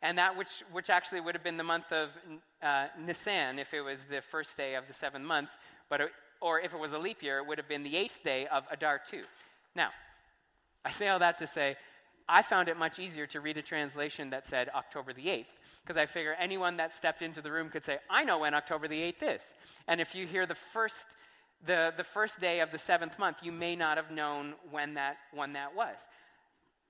And 0.04 0.20
that 0.20 0.38
which, 0.38 0.64
which 0.72 0.92
actually 0.92 1.20
would 1.20 1.34
have 1.34 1.44
been 1.44 1.58
the 1.58 1.64
month 1.64 1.92
of 1.92 2.12
uh, 2.62 2.86
Nisan 3.04 3.58
if 3.58 3.74
it 3.74 3.82
was 3.82 4.06
the 4.06 4.22
first 4.22 4.56
day 4.56 4.76
of 4.76 4.86
the 4.86 4.94
seventh 4.94 5.26
month, 5.26 5.50
but 5.90 6.00
it, 6.00 6.10
or 6.42 6.60
if 6.60 6.76
it 6.76 6.80
was 6.80 6.94
a 6.94 7.00
leap 7.00 7.24
year, 7.24 7.40
it 7.40 7.48
would 7.48 7.58
have 7.58 7.68
been 7.68 7.82
the 7.82 7.98
eighth 7.98 8.24
day 8.24 8.46
of 8.46 8.66
Adar 8.70 9.02
2. 9.04 9.24
Now, 9.76 9.90
I 10.86 10.92
say 10.92 11.08
all 11.08 11.18
that 11.18 11.40
to 11.40 11.48
say, 11.48 11.76
I 12.30 12.44
found 12.44 12.70
it 12.70 12.78
much 12.78 13.00
easier 13.00 13.26
to 13.28 13.42
read 13.42 13.58
a 13.58 13.64
translation 13.64 14.30
that 14.30 14.46
said 14.46 14.70
October 14.76 15.12
the 15.12 15.26
8th, 15.26 15.46
because 15.84 15.98
I 15.98 16.06
figure 16.06 16.36
anyone 16.40 16.78
that 16.78 16.94
stepped 16.94 17.24
into 17.24 17.42
the 17.42 17.52
room 17.52 17.70
could 17.70 17.84
say, 17.84 17.98
I 18.12 18.24
know 18.24 18.38
when 18.38 18.54
October 18.54 18.88
the 18.88 19.00
8th 19.00 19.38
is. 19.38 19.54
And 19.88 20.00
if 20.00 20.14
you 20.14 20.28
hear 20.28 20.46
the 20.46 20.54
first, 20.54 21.08
the, 21.66 21.94
the 21.96 22.04
first 22.04 22.40
day 22.40 22.60
of 22.60 22.72
the 22.72 22.78
seventh 22.78 23.18
month, 23.20 23.38
you 23.42 23.52
may 23.52 23.76
not 23.76 23.98
have 23.98 24.12
known 24.12 24.54
when 24.70 24.94
that, 24.96 25.18
when 25.34 25.54
that 25.54 25.76
was. 25.76 26.08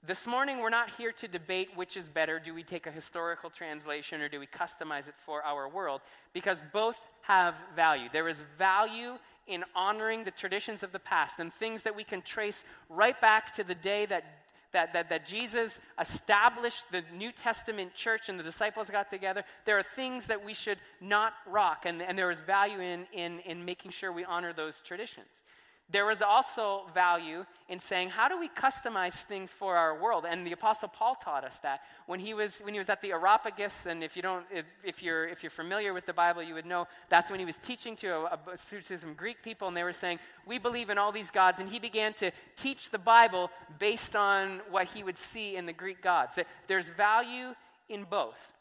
This 0.06 0.28
morning, 0.28 0.60
we're 0.60 0.70
not 0.70 0.92
here 0.92 1.12
to 1.14 1.28
debate 1.28 1.70
which 1.76 1.98
is 1.98 2.10
better. 2.10 2.40
Do 2.40 2.54
we 2.54 2.62
take 2.62 2.86
a 2.86 2.92
historical 2.92 3.50
translation 3.50 4.22
or 4.22 4.30
do 4.30 4.40
we 4.40 4.46
customize 4.46 5.08
it 5.08 5.16
for 5.18 5.42
our 5.42 5.68
world? 5.68 6.02
Because 6.32 6.62
both 6.74 6.98
have 7.24 7.56
value. 7.76 8.08
There 8.14 8.28
is 8.28 8.44
value 8.58 9.18
in 9.48 9.64
honoring 9.76 10.24
the 10.24 10.32
traditions 10.32 10.84
of 10.84 10.92
the 10.92 11.00
past 11.00 11.40
and 11.40 11.52
things 11.52 11.84
that 11.84 11.96
we 11.96 12.04
can 12.04 12.22
trace 12.22 12.66
right 12.88 13.20
back 13.20 13.56
to 13.56 13.64
the 13.64 13.74
day 13.74 14.06
that 14.06 14.45
that, 14.76 14.92
that, 14.92 15.08
that 15.10 15.26
Jesus 15.26 15.80
established 16.00 16.92
the 16.92 17.02
New 17.16 17.32
Testament 17.32 17.96
church 17.96 18.28
and 18.28 18.38
the 18.38 18.44
disciples 18.44 18.90
got 18.90 19.10
together, 19.10 19.46
there 19.66 19.80
are 19.80 19.84
things 19.84 20.28
that 20.28 20.44
we 20.44 20.54
should 20.54 20.78
not 21.00 21.32
rock, 21.48 21.84
and, 21.86 22.02
and 22.02 22.18
there 22.18 22.30
is 22.30 22.42
value 22.42 22.82
in, 22.82 23.08
in, 23.14 23.40
in 23.40 23.64
making 23.64 23.92
sure 23.92 24.12
we 24.12 24.26
honor 24.26 24.52
those 24.52 24.82
traditions. 24.82 25.44
There 25.92 26.10
is 26.10 26.24
also 26.24 26.86
value 26.96 27.46
in 27.70 27.78
saying, 27.78 28.10
how 28.10 28.28
do 28.28 28.40
we 28.40 28.50
customize 28.50 29.22
things 29.22 29.54
for 29.54 29.78
our 29.78 30.02
world? 30.02 30.26
And 30.28 30.46
the 30.46 30.52
Apostle 30.52 30.90
Paul 30.90 31.16
taught 31.16 31.44
us 31.44 31.60
that 31.60 31.82
when 32.08 32.20
he 32.20 32.34
was, 32.34 32.60
when 32.62 32.74
he 32.74 32.80
was 32.80 32.90
at 32.90 33.02
the 33.02 33.12
Areopagus, 33.12 33.86
and 33.86 34.04
if, 34.04 34.16
you 34.16 34.24
don't, 34.24 34.46
if, 34.52 34.66
if, 34.84 35.04
you're, 35.04 35.28
if 35.28 35.44
you're 35.44 35.52
familiar 35.52 35.94
with 35.94 36.08
the 36.08 36.14
Bible, 36.14 36.42
you 36.42 36.56
would 36.56 36.66
know 36.66 36.88
that's 37.10 37.30
when 37.30 37.40
he 37.40 37.46
was 37.46 37.60
teaching 37.60 37.96
to, 37.98 38.08
a, 38.08 38.40
a, 38.54 38.58
to 38.58 38.98
some 38.98 39.14
Greek 39.14 39.44
people, 39.44 39.68
and 39.68 39.78
they 39.78 39.84
were 39.84 39.94
saying, 39.94 40.18
We 40.48 40.58
believe 40.58 40.90
in 40.90 40.98
all 40.98 41.12
these 41.12 41.30
gods. 41.30 41.60
And 41.60 41.70
he 41.70 41.78
began 41.78 42.14
to 42.16 42.32
teach 42.56 42.90
the 42.90 42.98
Bible 42.98 43.52
based 43.78 44.16
on 44.16 44.62
what 44.72 44.88
he 44.88 45.04
would 45.04 45.20
see 45.20 45.56
in 45.56 45.68
the 45.68 45.74
Greek 45.74 46.02
gods. 46.02 46.40
There's 46.66 46.90
value 46.90 47.54
in 47.90 48.06
both. 48.06 48.52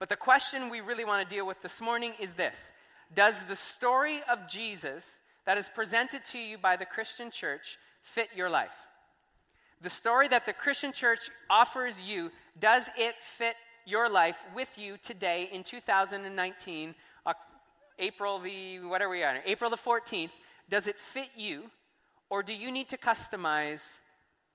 But 0.00 0.08
the 0.08 0.16
question 0.16 0.68
we 0.68 0.80
really 0.80 1.04
want 1.04 1.28
to 1.28 1.34
deal 1.34 1.46
with 1.46 1.62
this 1.62 1.80
morning 1.80 2.14
is 2.18 2.34
this 2.34 2.72
Does 3.14 3.44
the 3.44 3.56
story 3.56 4.20
of 4.28 4.48
Jesus 4.48 5.20
that 5.48 5.56
is 5.56 5.70
presented 5.70 6.22
to 6.26 6.38
you 6.38 6.58
by 6.58 6.76
the 6.76 6.84
Christian 6.84 7.30
church 7.30 7.78
fit 8.02 8.28
your 8.36 8.50
life? 8.50 8.86
The 9.80 9.88
story 9.88 10.28
that 10.28 10.44
the 10.44 10.52
Christian 10.52 10.92
church 10.92 11.30
offers 11.48 11.98
you, 11.98 12.30
does 12.60 12.90
it 12.98 13.14
fit 13.18 13.54
your 13.86 14.10
life 14.10 14.44
with 14.54 14.76
you 14.76 14.98
today 15.02 15.48
in 15.50 15.64
2019, 15.64 16.94
uh, 17.24 17.32
April 17.98 18.38
the, 18.38 18.80
what 18.80 19.00
are 19.00 19.08
we 19.08 19.24
on? 19.24 19.36
April 19.46 19.70
the 19.70 19.76
14th, 19.76 20.32
does 20.68 20.86
it 20.86 20.98
fit 20.98 21.30
you? 21.34 21.70
Or 22.28 22.42
do 22.42 22.52
you 22.52 22.70
need 22.70 22.90
to 22.90 22.98
customize 22.98 24.00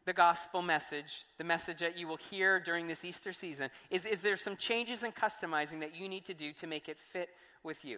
the 0.05 0.13
gospel 0.13 0.61
message, 0.61 1.25
the 1.39 1.43
message 1.43 1.79
that 1.79 1.97
you 1.97 2.07
will 2.07 2.17
hear 2.17 2.59
during 2.59 2.85
this 2.85 3.03
Easter 3.03 3.33
season, 3.33 3.71
is, 3.89 4.05
is 4.05 4.21
there 4.21 4.35
some 4.35 4.57
changes 4.57 5.01
in 5.01 5.11
customizing 5.11 5.79
that 5.79 5.95
you 5.95 6.07
need 6.07 6.25
to 6.25 6.35
do 6.35 6.53
to 6.53 6.67
make 6.67 6.87
it 6.87 6.99
fit 6.99 7.29
with 7.63 7.83
you? 7.83 7.97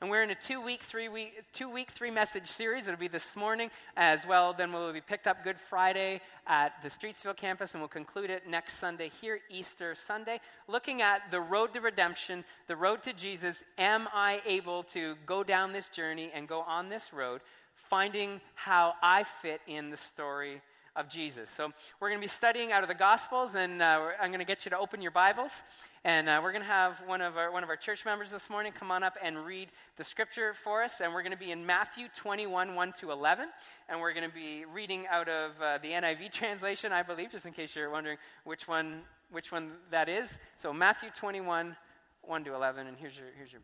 And 0.00 0.10
we're 0.10 0.22
in 0.22 0.30
a 0.30 0.34
two 0.34 0.60
week, 0.60 0.82
three 0.82 1.08
week, 1.08 1.44
two 1.52 1.70
week, 1.70 1.90
three 1.90 2.10
message 2.10 2.48
series. 2.48 2.88
It'll 2.88 2.98
be 2.98 3.08
this 3.08 3.36
morning 3.36 3.70
as 3.96 4.26
well. 4.26 4.52
Then 4.52 4.72
we'll 4.72 4.92
be 4.92 5.00
picked 5.00 5.26
up 5.26 5.44
Good 5.44 5.58
Friday 5.58 6.20
at 6.46 6.72
the 6.82 6.88
Streetsville 6.88 7.36
campus, 7.36 7.74
and 7.74 7.80
we'll 7.80 7.88
conclude 7.88 8.28
it 8.28 8.48
next 8.48 8.74
Sunday 8.74 9.08
here, 9.20 9.40
Easter 9.48 9.94
Sunday, 9.94 10.40
looking 10.66 11.00
at 11.00 11.30
the 11.30 11.40
road 11.40 11.72
to 11.74 11.80
redemption, 11.80 12.44
the 12.66 12.76
road 12.76 13.02
to 13.04 13.12
Jesus. 13.12 13.62
Am 13.78 14.08
I 14.12 14.40
able 14.46 14.82
to 14.84 15.14
go 15.26 15.44
down 15.44 15.72
this 15.72 15.88
journey 15.88 16.30
and 16.34 16.48
go 16.48 16.60
on 16.60 16.88
this 16.88 17.12
road, 17.12 17.40
finding 17.72 18.40
how 18.54 18.94
I 19.00 19.22
fit 19.22 19.60
in 19.66 19.90
the 19.90 19.96
story 19.96 20.60
of 20.96 21.08
Jesus. 21.08 21.50
So 21.50 21.72
we're 21.98 22.08
going 22.08 22.20
to 22.20 22.24
be 22.24 22.28
studying 22.28 22.72
out 22.72 22.82
of 22.82 22.88
the 22.88 22.94
Gospels, 22.94 23.54
and 23.56 23.82
uh, 23.82 24.10
I'm 24.20 24.30
going 24.30 24.38
to 24.38 24.44
get 24.44 24.64
you 24.64 24.70
to 24.70 24.78
open 24.78 25.02
your 25.02 25.10
Bibles. 25.10 25.62
And 26.06 26.28
uh, 26.28 26.38
we're 26.42 26.52
going 26.52 26.60
to 26.60 26.68
have 26.68 27.02
one 27.06 27.22
of, 27.22 27.38
our, 27.38 27.50
one 27.50 27.62
of 27.62 27.70
our 27.70 27.76
church 27.76 28.04
members 28.04 28.30
this 28.30 28.50
morning 28.50 28.72
come 28.78 28.90
on 28.90 29.02
up 29.02 29.16
and 29.22 29.38
read 29.38 29.70
the 29.96 30.04
scripture 30.04 30.52
for 30.52 30.82
us. 30.82 31.00
And 31.00 31.14
we're 31.14 31.22
going 31.22 31.32
to 31.32 31.38
be 31.38 31.50
in 31.50 31.64
Matthew 31.64 32.08
21, 32.14 32.74
1 32.74 32.92
to 33.00 33.10
11. 33.10 33.48
And 33.88 33.98
we're 33.98 34.12
going 34.12 34.28
to 34.28 34.34
be 34.34 34.66
reading 34.66 35.06
out 35.10 35.30
of 35.30 35.52
uh, 35.62 35.78
the 35.78 35.92
NIV 35.92 36.30
translation, 36.32 36.92
I 36.92 37.02
believe, 37.02 37.30
just 37.30 37.46
in 37.46 37.54
case 37.54 37.74
you're 37.74 37.88
wondering 37.88 38.18
which 38.44 38.68
one, 38.68 39.00
which 39.32 39.50
one 39.50 39.72
that 39.90 40.10
is. 40.10 40.38
So 40.56 40.74
Matthew 40.74 41.08
21, 41.08 41.74
1 42.20 42.44
to 42.44 42.54
11. 42.54 42.86
And 42.86 42.98
here's 42.98 43.16
your, 43.16 43.28
here's 43.34 43.50
your 43.50 43.62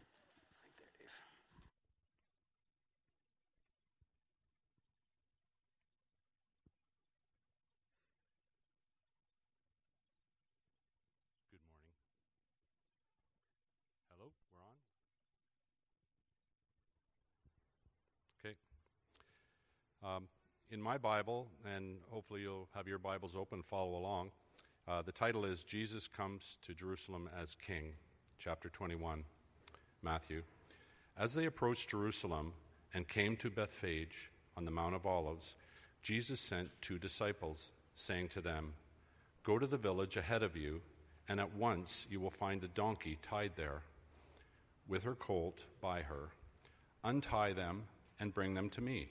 Um, 20.02 20.28
in 20.70 20.80
my 20.80 20.96
Bible, 20.96 21.48
and 21.76 21.98
hopefully 22.08 22.40
you'll 22.40 22.68
have 22.74 22.88
your 22.88 22.98
Bibles 22.98 23.32
open, 23.36 23.62
follow 23.62 23.98
along. 23.98 24.30
Uh, 24.88 25.02
the 25.02 25.12
title 25.12 25.44
is 25.44 25.62
Jesus 25.62 26.08
Comes 26.08 26.56
to 26.62 26.72
Jerusalem 26.72 27.28
as 27.38 27.54
King, 27.54 27.92
chapter 28.38 28.70
21, 28.70 29.22
Matthew. 30.02 30.42
As 31.18 31.34
they 31.34 31.44
approached 31.44 31.90
Jerusalem 31.90 32.54
and 32.94 33.06
came 33.06 33.36
to 33.38 33.50
Bethphage 33.50 34.30
on 34.56 34.64
the 34.64 34.70
Mount 34.70 34.94
of 34.94 35.04
Olives, 35.04 35.56
Jesus 36.02 36.40
sent 36.40 36.70
two 36.80 36.98
disciples, 36.98 37.72
saying 37.94 38.28
to 38.28 38.40
them, 38.40 38.72
Go 39.44 39.58
to 39.58 39.66
the 39.66 39.76
village 39.76 40.16
ahead 40.16 40.42
of 40.42 40.56
you, 40.56 40.80
and 41.28 41.38
at 41.38 41.54
once 41.54 42.06
you 42.08 42.20
will 42.20 42.30
find 42.30 42.64
a 42.64 42.68
donkey 42.68 43.18
tied 43.20 43.52
there, 43.54 43.82
with 44.88 45.02
her 45.02 45.14
colt 45.14 45.58
by 45.82 46.00
her. 46.00 46.30
Untie 47.04 47.52
them 47.52 47.82
and 48.18 48.32
bring 48.32 48.54
them 48.54 48.70
to 48.70 48.80
me. 48.80 49.10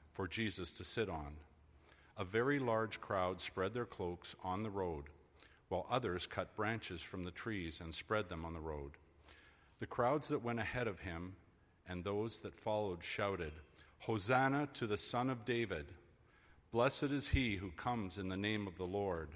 for 0.13 0.27
Jesus 0.27 0.73
to 0.73 0.83
sit 0.83 1.09
on. 1.09 1.35
A 2.17 2.23
very 2.23 2.59
large 2.59 2.99
crowd 3.01 3.41
spread 3.41 3.73
their 3.73 3.85
cloaks 3.85 4.35
on 4.43 4.63
the 4.63 4.69
road, 4.69 5.05
while 5.69 5.87
others 5.89 6.27
cut 6.27 6.55
branches 6.55 7.01
from 7.01 7.23
the 7.23 7.31
trees 7.31 7.81
and 7.81 7.93
spread 7.93 8.29
them 8.29 8.45
on 8.45 8.53
the 8.53 8.59
road. 8.59 8.91
The 9.79 9.87
crowds 9.87 10.27
that 10.27 10.43
went 10.43 10.59
ahead 10.59 10.87
of 10.87 10.99
him 10.99 11.33
and 11.87 12.03
those 12.03 12.39
that 12.41 12.53
followed 12.53 13.03
shouted, 13.03 13.53
Hosanna 13.99 14.67
to 14.73 14.87
the 14.87 14.97
Son 14.97 15.29
of 15.29 15.45
David! 15.45 15.85
Blessed 16.71 17.03
is 17.03 17.29
he 17.29 17.55
who 17.55 17.71
comes 17.71 18.17
in 18.17 18.29
the 18.29 18.37
name 18.37 18.67
of 18.67 18.77
the 18.77 18.85
Lord! 18.85 19.29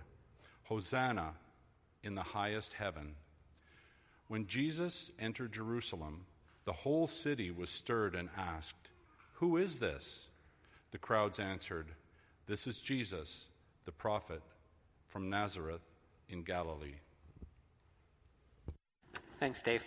Hosanna 0.63 1.33
in 2.03 2.15
the 2.15 2.23
highest 2.23 2.73
heaven! 2.73 3.15
When 4.27 4.47
Jesus 4.47 5.11
entered 5.19 5.53
Jerusalem, 5.53 6.25
the 6.63 6.73
whole 6.73 7.07
city 7.07 7.51
was 7.51 7.69
stirred 7.69 8.15
and 8.15 8.29
asked, 8.35 8.89
Who 9.33 9.57
is 9.57 9.79
this? 9.79 10.27
The 10.95 10.99
crowds 10.99 11.39
answered, 11.41 11.87
This 12.47 12.67
is 12.67 12.79
Jesus, 12.79 13.49
the 13.83 13.91
prophet 13.91 14.41
from 15.09 15.29
Nazareth 15.29 15.81
in 16.29 16.41
Galilee. 16.41 16.95
Thanks, 19.37 19.61
Dave. 19.61 19.85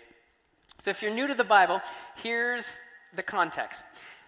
So, 0.76 0.90
if 0.90 1.00
you're 1.00 1.14
new 1.14 1.26
to 1.26 1.32
the 1.32 1.44
Bible, 1.44 1.80
here's 2.22 2.78
the 3.16 3.22
context. 3.22 3.86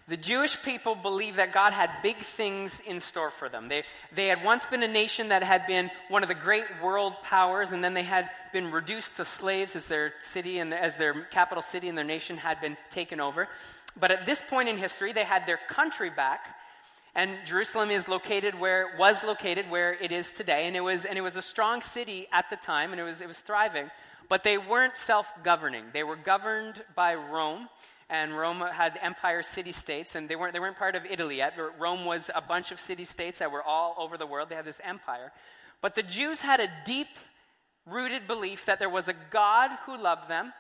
The 0.09 0.17
Jewish 0.17 0.63
people 0.63 0.95
believed 0.95 1.37
that 1.37 1.53
God 1.53 1.75
had 1.75 1.91
big 2.03 2.17
things 2.17 2.81
in 2.81 2.99
store 2.99 3.29
for 3.29 3.51
them. 3.51 3.69
They, 3.69 3.85
they 4.15 4.29
had 4.29 4.43
once 4.43 4.65
been 4.65 4.83
a 4.83 4.89
nation 4.89 5.29
that 5.29 5.43
had 5.43 5.67
been 5.67 5.91
one 6.09 6.23
of 6.23 6.31
the 6.31 6.35
great 6.35 6.65
world 6.83 7.13
powers, 7.23 7.73
and 7.73 7.85
then 7.85 7.93
they 7.93 8.05
had 8.05 8.31
been 8.55 8.71
reduced 8.71 9.19
to 9.19 9.27
slaves 9.27 9.77
as 9.77 9.87
their 9.87 10.15
city 10.21 10.61
and 10.61 10.73
as 10.73 10.97
their 10.97 11.25
capital 11.25 11.61
city 11.61 11.91
and 11.91 11.99
their 11.99 12.07
nation 12.07 12.39
had 12.39 12.59
been 12.59 12.79
taken 12.89 13.21
over. 13.21 13.49
But 13.99 14.11
at 14.11 14.25
this 14.25 14.41
point 14.41 14.71
in 14.71 14.79
history, 14.79 15.13
they 15.13 15.25
had 15.25 15.45
their 15.45 15.61
country 15.69 16.09
back, 16.09 16.57
and 17.15 17.39
Jerusalem 17.45 17.91
is 17.91 18.09
located 18.09 18.59
where 18.59 18.95
was 18.99 19.25
located 19.25 19.69
where 19.71 19.95
it 19.95 20.13
is 20.13 20.31
today, 20.31 20.67
and 20.67 20.77
it 20.77 20.81
was 20.81 21.05
and 21.05 21.19
it 21.19 21.23
was 21.23 21.37
a 21.37 21.43
strong 21.43 21.83
city 21.83 22.29
at 22.33 22.49
the 22.51 22.57
time, 22.57 22.93
and 22.93 23.01
it 23.01 23.05
was 23.05 23.21
it 23.21 23.29
was 23.29 23.41
thriving. 23.41 23.91
But 24.29 24.45
they 24.45 24.59
weren't 24.59 24.97
self-governing; 24.97 25.87
they 25.93 26.05
were 26.05 26.17
governed 26.17 26.85
by 26.95 27.15
Rome, 27.15 27.69
and 28.09 28.37
Rome 28.37 28.61
had 28.61 28.99
empire 29.03 29.43
city-states, 29.43 30.15
and 30.15 30.29
they 30.29 30.37
weren't 30.37 30.53
they 30.53 30.61
weren't 30.61 30.77
part 30.77 30.95
of 30.95 31.05
Italy 31.05 31.39
yet. 31.39 31.55
Rome 31.79 32.05
was 32.05 32.31
a 32.35 32.41
bunch 32.41 32.71
of 32.71 32.79
city-states 32.79 33.41
that 33.41 33.51
were 33.51 33.63
all 33.63 33.97
over 33.99 34.17
the 34.17 34.27
world. 34.27 34.49
They 34.49 34.55
had 34.55 34.65
this 34.65 34.81
empire, 34.85 35.33
but 35.81 35.95
the 35.95 36.05
Jews 36.05 36.43
had 36.43 36.61
a 36.61 36.69
deep-rooted 36.85 38.29
belief 38.29 38.67
that 38.67 38.79
there 38.79 38.91
was 38.91 39.09
a 39.09 39.15
God 39.31 39.71
who 39.87 40.01
loved 40.01 40.29
them 40.29 40.53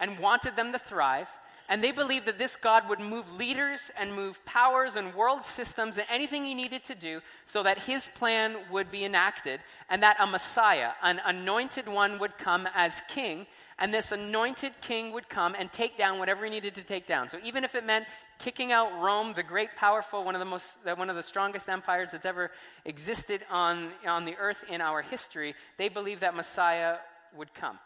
and 0.00 0.18
wanted 0.18 0.56
them 0.56 0.72
to 0.72 0.78
thrive 0.78 1.28
and 1.68 1.82
they 1.82 1.92
believed 1.92 2.26
that 2.26 2.38
this 2.38 2.56
God 2.56 2.88
would 2.88 3.00
move 3.00 3.34
leaders 3.34 3.90
and 3.98 4.14
move 4.14 4.44
powers 4.44 4.96
and 4.96 5.14
world 5.14 5.42
systems 5.42 5.96
and 5.96 6.06
anything 6.10 6.44
he 6.44 6.54
needed 6.54 6.84
to 6.84 6.94
do 6.94 7.20
so 7.46 7.62
that 7.62 7.78
his 7.78 8.08
plan 8.08 8.56
would 8.70 8.90
be 8.90 9.04
enacted 9.04 9.60
and 9.88 10.02
that 10.02 10.16
a 10.20 10.26
Messiah, 10.26 10.90
an 11.02 11.20
anointed 11.24 11.88
one, 11.88 12.18
would 12.18 12.36
come 12.36 12.68
as 12.74 13.02
king. 13.08 13.46
And 13.78 13.92
this 13.92 14.12
anointed 14.12 14.72
king 14.82 15.12
would 15.12 15.28
come 15.28 15.56
and 15.58 15.72
take 15.72 15.96
down 15.96 16.18
whatever 16.18 16.44
he 16.44 16.50
needed 16.50 16.74
to 16.74 16.82
take 16.82 17.06
down. 17.06 17.28
So 17.28 17.38
even 17.42 17.64
if 17.64 17.74
it 17.74 17.84
meant 17.86 18.04
kicking 18.38 18.70
out 18.70 19.00
Rome, 19.00 19.32
the 19.34 19.42
great, 19.42 19.74
powerful, 19.74 20.22
one 20.22 20.34
of 20.34 20.40
the 20.40 20.44
most, 20.44 20.78
one 20.96 21.08
of 21.08 21.16
the 21.16 21.22
strongest 21.22 21.68
empires 21.68 22.10
that's 22.10 22.26
ever 22.26 22.50
existed 22.84 23.40
on, 23.50 23.90
on 24.06 24.26
the 24.26 24.36
earth 24.36 24.64
in 24.70 24.80
our 24.80 25.00
history, 25.00 25.54
they 25.78 25.88
believed 25.88 26.20
that 26.20 26.36
Messiah 26.36 26.96
would 27.34 27.54
come. 27.54 27.78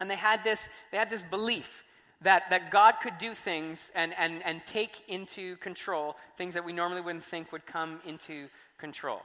And 0.00 0.10
they 0.10 0.16
had 0.16 0.42
this, 0.42 0.68
they 0.90 0.98
had 0.98 1.10
this 1.10 1.22
belief 1.22 1.84
that, 2.22 2.50
that 2.50 2.70
God 2.70 2.96
could 3.02 3.18
do 3.18 3.32
things 3.32 3.92
and, 3.94 4.12
and, 4.18 4.42
and 4.44 4.64
take 4.66 5.02
into 5.08 5.56
control 5.56 6.16
things 6.36 6.54
that 6.54 6.64
we 6.64 6.72
normally 6.72 7.00
wouldn't 7.00 7.24
think 7.24 7.52
would 7.52 7.66
come 7.66 8.00
into 8.06 8.48
control. 8.78 9.20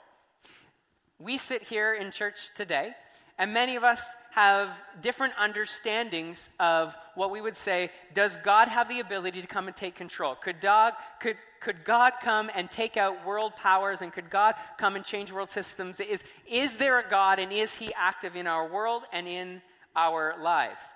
We 1.20 1.38
sit 1.38 1.64
here 1.64 1.94
in 1.94 2.12
church 2.12 2.50
today, 2.56 2.92
and 3.40 3.54
many 3.54 3.76
of 3.76 3.84
us 3.84 4.14
have 4.32 4.80
different 5.02 5.34
understandings 5.40 6.50
of 6.60 6.96
what 7.16 7.32
we 7.32 7.42
would 7.42 7.58
say 7.58 7.90
does 8.14 8.38
God 8.38 8.68
have 8.68 8.90
the 8.90 9.00
ability 9.00 9.42
to 9.42 9.48
come 9.48 9.68
and 9.68 9.76
take 9.76 9.96
control? 9.96 10.36
Could, 10.36 10.62
God, 10.62 10.94
could, 11.20 11.38
could 11.60 11.84
God 11.84 12.14
come 12.22 12.52
and 12.54 12.70
take 12.70 12.96
out 12.96 13.26
world 13.26 13.56
powers, 13.56 14.02
and 14.02 14.14
could 14.14 14.30
God 14.30 14.54
come 14.78 14.96
and 14.96 15.04
change 15.04 15.32
world 15.32 15.50
systems? 15.50 16.00
Is, 16.00 16.24
is 16.48 16.78
there 16.78 17.00
a 17.00 17.10
God, 17.10 17.40
and 17.40 17.52
is 17.52 17.76
He 17.76 17.92
active 17.96 18.36
in 18.36 18.46
our 18.46 18.72
world 18.72 19.04
and 19.12 19.28
in 19.28 19.62
our 19.96 20.36
lives? 20.42 20.94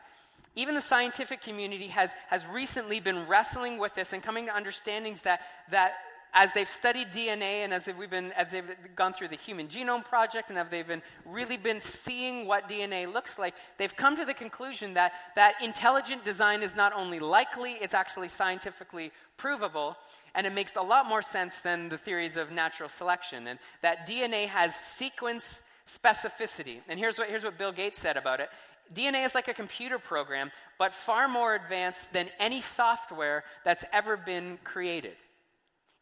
Even 0.58 0.74
the 0.74 0.82
scientific 0.82 1.42
community 1.42 1.88
has, 1.90 2.16
has 2.30 2.44
recently 2.48 3.00
been 3.00 3.28
wrestling 3.28 3.78
with 3.78 3.94
this 3.94 4.12
and 4.12 4.24
coming 4.24 4.48
to 4.48 4.52
understandings 4.52 5.22
that, 5.22 5.42
that 5.70 5.94
as 6.34 6.52
they've 6.54 6.68
studied 6.68 7.12
DNA 7.12 7.64
and 7.64 7.72
as 7.72 7.86
they've, 7.86 8.10
been, 8.10 8.32
as 8.32 8.50
they've 8.50 8.66
gone 8.96 9.14
through 9.14 9.28
the 9.28 9.36
Human 9.36 9.68
Genome 9.68 10.04
Project 10.04 10.50
and 10.50 10.58
as 10.58 10.68
they've 10.70 10.88
been 10.88 11.04
really 11.26 11.58
been 11.58 11.80
seeing 11.80 12.48
what 12.48 12.68
DNA 12.68 13.12
looks 13.12 13.38
like, 13.38 13.54
they've 13.78 13.96
come 13.96 14.16
to 14.18 14.26
the 14.26 14.34
conclusion 14.34 14.96
that, 14.96 15.14
that 15.36 15.54
intelligent 15.62 16.26
design 16.26 16.64
is 16.64 16.76
not 16.76 16.92
only 16.92 17.20
likely, 17.20 17.74
it's 17.74 17.94
actually 17.94 18.28
scientifically 18.28 19.12
provable, 19.38 19.96
and 20.34 20.48
it 20.48 20.54
makes 20.54 20.76
a 20.76 20.82
lot 20.82 21.08
more 21.08 21.22
sense 21.22 21.62
than 21.62 21.90
the 21.90 22.00
theories 22.00 22.36
of 22.36 22.52
natural 22.52 22.90
selection, 22.90 23.46
and 23.46 23.60
that 23.84 24.08
DNA 24.08 24.48
has 24.48 24.76
sequence 24.76 25.62
specificity. 25.86 26.80
And 26.90 27.00
here's 27.00 27.20
what, 27.20 27.30
here's 27.30 27.44
what 27.44 27.60
Bill 27.60 27.72
Gates 27.72 28.00
said 28.00 28.18
about 28.18 28.40
it 28.40 28.50
DNA 28.94 29.26
is 29.26 29.36
like 29.36 29.48
a 29.48 29.54
computer 29.54 30.00
program, 30.00 30.52
but 30.78 30.94
far 30.94 31.28
more 31.28 31.56
advanced 31.56 32.14
than 32.14 32.30
any 32.40 32.62
software 32.62 33.44
that's 33.64 33.86
ever 33.92 34.18
been 34.18 34.58
created. 34.64 35.16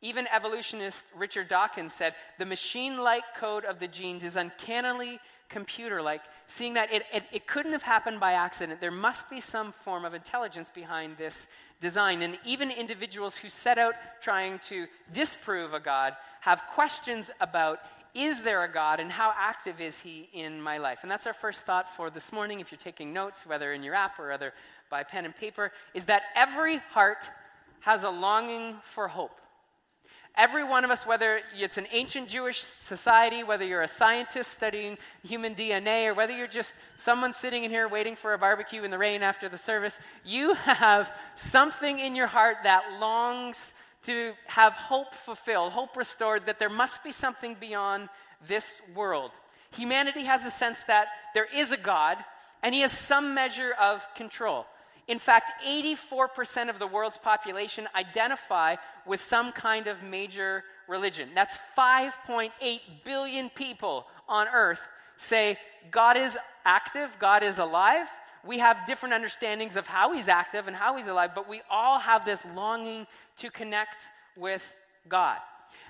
Even 0.02 0.28
evolutionist 0.28 1.06
Richard 1.16 1.48
Dawkins 1.48 1.94
said 1.94 2.14
the 2.38 2.46
machine 2.46 2.98
like 2.98 3.24
code 3.38 3.66
of 3.66 3.80
the 3.80 3.88
genes 3.88 4.24
is 4.24 4.36
uncannily 4.36 5.20
computer 5.50 6.02
like, 6.02 6.22
seeing 6.48 6.74
that 6.74 6.92
it, 6.92 7.04
it, 7.14 7.24
it, 7.32 7.48
couldn't 7.48 7.72
have 7.72 7.84
happened 7.84 8.20
by 8.20 8.34
accident. 8.34 8.82
There 8.82 8.92
must 8.92 9.30
be 9.30 9.40
some 9.40 9.72
form 9.72 10.06
of 10.06 10.14
intelligence 10.14 10.70
behind 10.74 11.18
this 11.18 11.48
design. 11.80 12.22
And 12.22 12.38
even 12.46 12.72
individuals 12.72 13.36
who 13.36 13.50
set 13.50 13.78
out 13.78 13.94
trying 14.22 14.60
to 14.70 14.88
disprove 15.14 15.74
a 15.74 15.80
God 15.80 16.16
have 16.42 16.66
questions 16.68 17.32
about 17.42 17.80
is 18.16 18.42
there 18.42 18.64
a 18.64 18.72
God 18.72 19.02
and 19.02 19.12
how 19.12 19.34
active 19.38 19.82
is 19.82 20.00
he 20.00 20.30
in 20.34 20.62
my 20.62 20.78
life? 20.78 21.00
And 21.02 21.12
that's 21.12 21.28
our 21.28 21.34
first 21.34 21.66
thought 21.66 21.90
for 21.90 22.10
this 22.10 22.32
morning, 22.32 22.62
if 22.62 22.72
you're 22.72 22.80
taking 22.80 23.12
notes, 23.12 23.46
whether 23.46 23.74
in 23.74 23.84
your 23.84 23.94
app 23.94 24.18
or 24.18 24.32
other 24.32 24.54
by 24.90 25.04
pen 25.04 25.26
and 25.26 25.36
paper, 25.36 25.72
is 25.94 26.06
that 26.06 26.24
every 26.34 26.78
heart 26.78 27.30
has 27.82 28.04
a 28.04 28.10
longing 28.10 28.78
for 28.84 29.10
hope. 29.10 29.42
Every 30.38 30.64
one 30.64 30.84
of 30.84 30.92
us, 30.92 31.06
whether 31.06 31.40
it's 31.58 31.78
an 31.78 31.88
ancient 31.92 32.28
Jewish 32.28 32.60
society, 32.60 33.44
whether 33.44 33.64
you're 33.64 33.84
a 33.84 33.88
scientist 33.88 34.52
studying 34.52 34.98
human 35.24 35.56
DNA, 35.56 36.08
or 36.08 36.14
whether 36.14 36.36
you're 36.36 36.48
just 36.48 36.76
someone 36.96 37.32
sitting 37.32 37.64
in 37.64 37.72
here 37.72 37.88
waiting 37.88 38.16
for 38.16 38.34
a 38.34 38.38
barbecue 38.38 38.84
in 38.84 38.92
the 38.92 38.98
rain 38.98 39.24
after 39.24 39.48
the 39.48 39.58
service, 39.58 40.00
you 40.26 40.54
have 40.56 41.14
something 41.36 42.00
in 42.00 42.16
your 42.16 42.28
heart 42.28 42.58
that 42.64 42.84
longs 43.00 43.74
to 44.06 44.34
have 44.48 44.74
hope 44.74 45.14
fulfilled, 45.14 45.72
hope 45.72 45.96
restored, 45.96 46.46
that 46.46 46.60
there 46.60 46.70
must 46.70 47.04
be 47.04 47.12
something 47.12 47.56
beyond 47.60 48.10
this 48.48 48.82
world. 48.96 49.32
Humanity 49.76 50.24
has 50.24 50.46
a 50.46 50.52
sense 50.52 50.84
that 50.84 51.08
there 51.34 51.48
is 51.54 51.72
a 51.72 51.78
God, 51.78 52.18
and 52.64 52.74
He 52.74 52.82
has 52.82 52.92
some 52.92 53.34
measure 53.34 53.74
of 53.80 54.08
control. 54.16 54.66
In 55.08 55.20
fact, 55.20 55.52
84% 55.66 56.70
of 56.70 56.80
the 56.80 56.88
world's 56.88 57.18
population 57.18 57.88
identify 57.94 58.76
with 59.06 59.22
some 59.22 59.52
kind 59.52 59.88
of 59.88 60.02
major 60.02 60.64
religion. 60.88 61.30
That's 61.36 61.60
5.8 61.78 62.52
billion 63.04 63.50
people 63.50 64.08
on 64.28 64.48
earth 64.48 64.88
say 65.18 65.58
God 65.92 66.18
is 66.18 66.38
active, 66.66 67.18
God 67.20 67.44
is 67.44 67.60
alive. 67.60 68.08
We 68.46 68.60
have 68.60 68.86
different 68.86 69.14
understandings 69.14 69.76
of 69.76 69.88
how 69.88 70.14
he's 70.14 70.28
active 70.28 70.68
and 70.68 70.76
how 70.76 70.98
he's 70.98 71.08
alive, 71.08 71.32
but 71.34 71.50
we 71.50 71.62
all 71.70 72.00
have 72.00 72.26
this 72.26 72.46
longing 72.56 73.08
to 73.38 73.50
connect 73.50 73.98
with 74.36 74.76
God. 75.10 75.38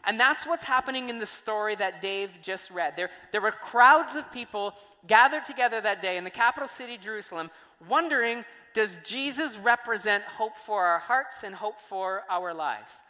And 0.06 0.20
that's 0.20 0.46
what's 0.46 0.64
happening 0.64 1.10
in 1.10 1.20
the 1.20 1.26
story 1.26 1.76
that 1.76 2.02
Dave 2.02 2.32
just 2.42 2.72
read. 2.72 2.94
There, 2.96 3.10
there 3.32 3.42
were 3.42 3.52
crowds 3.52 4.16
of 4.16 4.32
people 4.32 4.74
gathered 5.08 5.46
together 5.46 5.82
that 5.82 6.02
day 6.02 6.18
in 6.18 6.24
the 6.24 6.30
capital 6.30 6.68
city, 6.68 6.98
Jerusalem, 6.98 7.50
wondering 7.90 8.46
does 8.74 9.00
Jesus 9.06 9.58
represent 9.58 10.24
hope 10.26 10.58
for 10.58 10.86
our 10.86 11.00
hearts 11.00 11.44
and 11.44 11.56
hope 11.56 11.80
for 11.80 12.24
our 12.30 12.54
lives? 12.54 13.02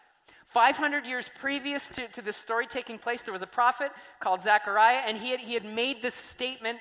500 0.46 1.08
years 1.08 1.30
previous 1.36 1.90
to, 1.90 2.08
to 2.10 2.22
this 2.22 2.38
story 2.38 2.68
taking 2.68 3.00
place, 3.00 3.24
there 3.24 3.34
was 3.34 3.42
a 3.42 3.48
prophet 3.48 3.92
called 4.20 4.44
Zechariah, 4.44 5.02
and 5.08 5.18
he 5.18 5.32
had, 5.32 5.40
he 5.40 5.56
had 5.56 5.66
made 5.66 6.04
this 6.04 6.14
statement, 6.14 6.78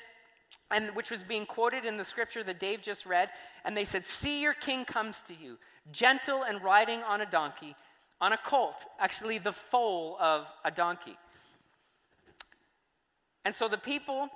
and, 0.71 0.95
which 0.95 1.11
was 1.11 1.23
being 1.23 1.47
quoted 1.47 1.85
in 1.85 1.97
the 1.97 2.05
scripture 2.05 2.43
that 2.45 2.59
Dave 2.59 2.83
just 2.83 3.07
read. 3.07 3.31
And 3.65 3.77
they 3.77 3.85
said, 3.85 4.05
See, 4.05 4.41
your 4.41 4.55
king 4.55 4.85
comes 4.85 5.23
to 5.23 5.35
you, 5.35 5.59
gentle 5.93 6.43
and 6.43 6.63
riding 6.63 7.03
on 7.03 7.21
a 7.21 7.27
donkey, 7.27 7.77
on 8.21 8.33
a 8.33 8.39
colt, 8.39 8.77
actually, 8.99 9.39
the 9.39 9.53
foal 9.53 10.17
of 10.21 10.49
a 10.65 10.71
donkey. 10.71 11.17
And 13.45 13.55
so 13.55 13.69
the 13.69 13.79
people 13.79 14.29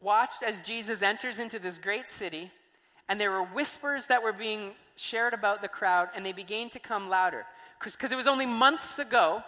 watched 0.00 0.42
as 0.42 0.60
Jesus 0.60 1.02
enters 1.02 1.38
into 1.38 1.58
this 1.58 1.78
great 1.78 2.08
city 2.08 2.50
and 3.08 3.20
there 3.20 3.30
were 3.30 3.42
whispers 3.42 4.06
that 4.06 4.22
were 4.22 4.32
being 4.32 4.72
shared 4.96 5.34
about 5.34 5.60
the 5.60 5.68
crowd, 5.68 6.08
and 6.14 6.24
they 6.24 6.32
began 6.32 6.70
to 6.70 6.78
come 6.78 7.08
louder. 7.08 7.44
Because 7.78 8.12
it 8.12 8.16
was 8.16 8.26
only 8.26 8.46
months 8.46 8.98
ago 8.98 9.42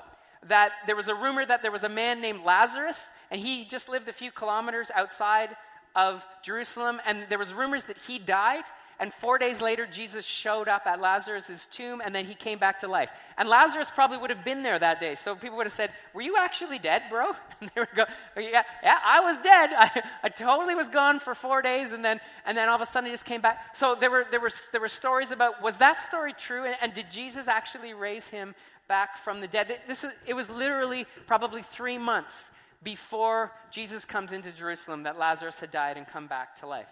that 0.48 0.72
there 0.86 0.96
was 0.96 1.08
a 1.08 1.14
rumor 1.14 1.46
that 1.46 1.62
there 1.62 1.70
was 1.70 1.84
a 1.84 1.88
man 1.88 2.20
named 2.20 2.40
Lazarus, 2.44 3.10
and 3.30 3.40
he 3.40 3.64
just 3.64 3.88
lived 3.88 4.08
a 4.08 4.12
few 4.12 4.30
kilometers 4.30 4.90
outside 4.94 5.50
of 5.94 6.24
Jerusalem, 6.42 7.00
and 7.06 7.26
there 7.28 7.38
was 7.38 7.54
rumors 7.54 7.84
that 7.84 7.98
he 7.98 8.18
died, 8.18 8.64
and 9.00 9.12
four 9.12 9.38
days 9.38 9.60
later, 9.60 9.86
Jesus 9.86 10.24
showed 10.24 10.68
up 10.68 10.86
at 10.86 11.00
Lazarus' 11.00 11.66
tomb, 11.70 12.00
and 12.04 12.14
then 12.14 12.24
he 12.24 12.34
came 12.34 12.58
back 12.58 12.80
to 12.80 12.88
life. 12.88 13.10
And 13.36 13.48
Lazarus 13.48 13.90
probably 13.90 14.18
would 14.18 14.30
have 14.30 14.44
been 14.44 14.62
there 14.62 14.78
that 14.78 15.00
day. 15.00 15.16
So 15.16 15.34
people 15.34 15.56
would 15.56 15.66
have 15.66 15.72
said, 15.72 15.90
Were 16.12 16.22
you 16.22 16.36
actually 16.38 16.78
dead, 16.78 17.02
bro? 17.10 17.32
And 17.60 17.70
they 17.74 17.80
would 17.80 17.94
go, 17.94 18.04
Yeah, 18.36 18.62
yeah 18.82 18.98
I 19.04 19.20
was 19.20 19.40
dead. 19.40 19.70
I, 19.76 20.02
I 20.22 20.28
totally 20.28 20.74
was 20.74 20.88
gone 20.88 21.18
for 21.18 21.34
four 21.34 21.60
days, 21.60 21.92
and 21.92 22.04
then, 22.04 22.20
and 22.46 22.56
then 22.56 22.68
all 22.68 22.76
of 22.76 22.82
a 22.82 22.86
sudden 22.86 23.08
he 23.08 23.12
just 23.12 23.24
came 23.24 23.40
back. 23.40 23.76
So 23.76 23.96
there 23.98 24.10
were, 24.10 24.26
there 24.30 24.40
were, 24.40 24.50
there 24.72 24.80
were 24.80 24.88
stories 24.88 25.30
about 25.30 25.60
was 25.60 25.78
that 25.78 25.98
story 25.98 26.32
true? 26.32 26.64
And, 26.64 26.76
and 26.80 26.94
did 26.94 27.10
Jesus 27.10 27.48
actually 27.48 27.94
raise 27.94 28.28
him 28.28 28.54
back 28.86 29.16
from 29.16 29.40
the 29.40 29.48
dead? 29.48 29.80
This 29.88 30.04
was, 30.04 30.12
it 30.26 30.34
was 30.34 30.50
literally 30.50 31.06
probably 31.26 31.62
three 31.62 31.98
months 31.98 32.52
before 32.84 33.52
Jesus 33.70 34.04
comes 34.04 34.32
into 34.32 34.52
Jerusalem 34.52 35.04
that 35.04 35.18
Lazarus 35.18 35.60
had 35.60 35.70
died 35.70 35.96
and 35.96 36.06
come 36.06 36.26
back 36.26 36.54
to 36.60 36.66
life. 36.66 36.88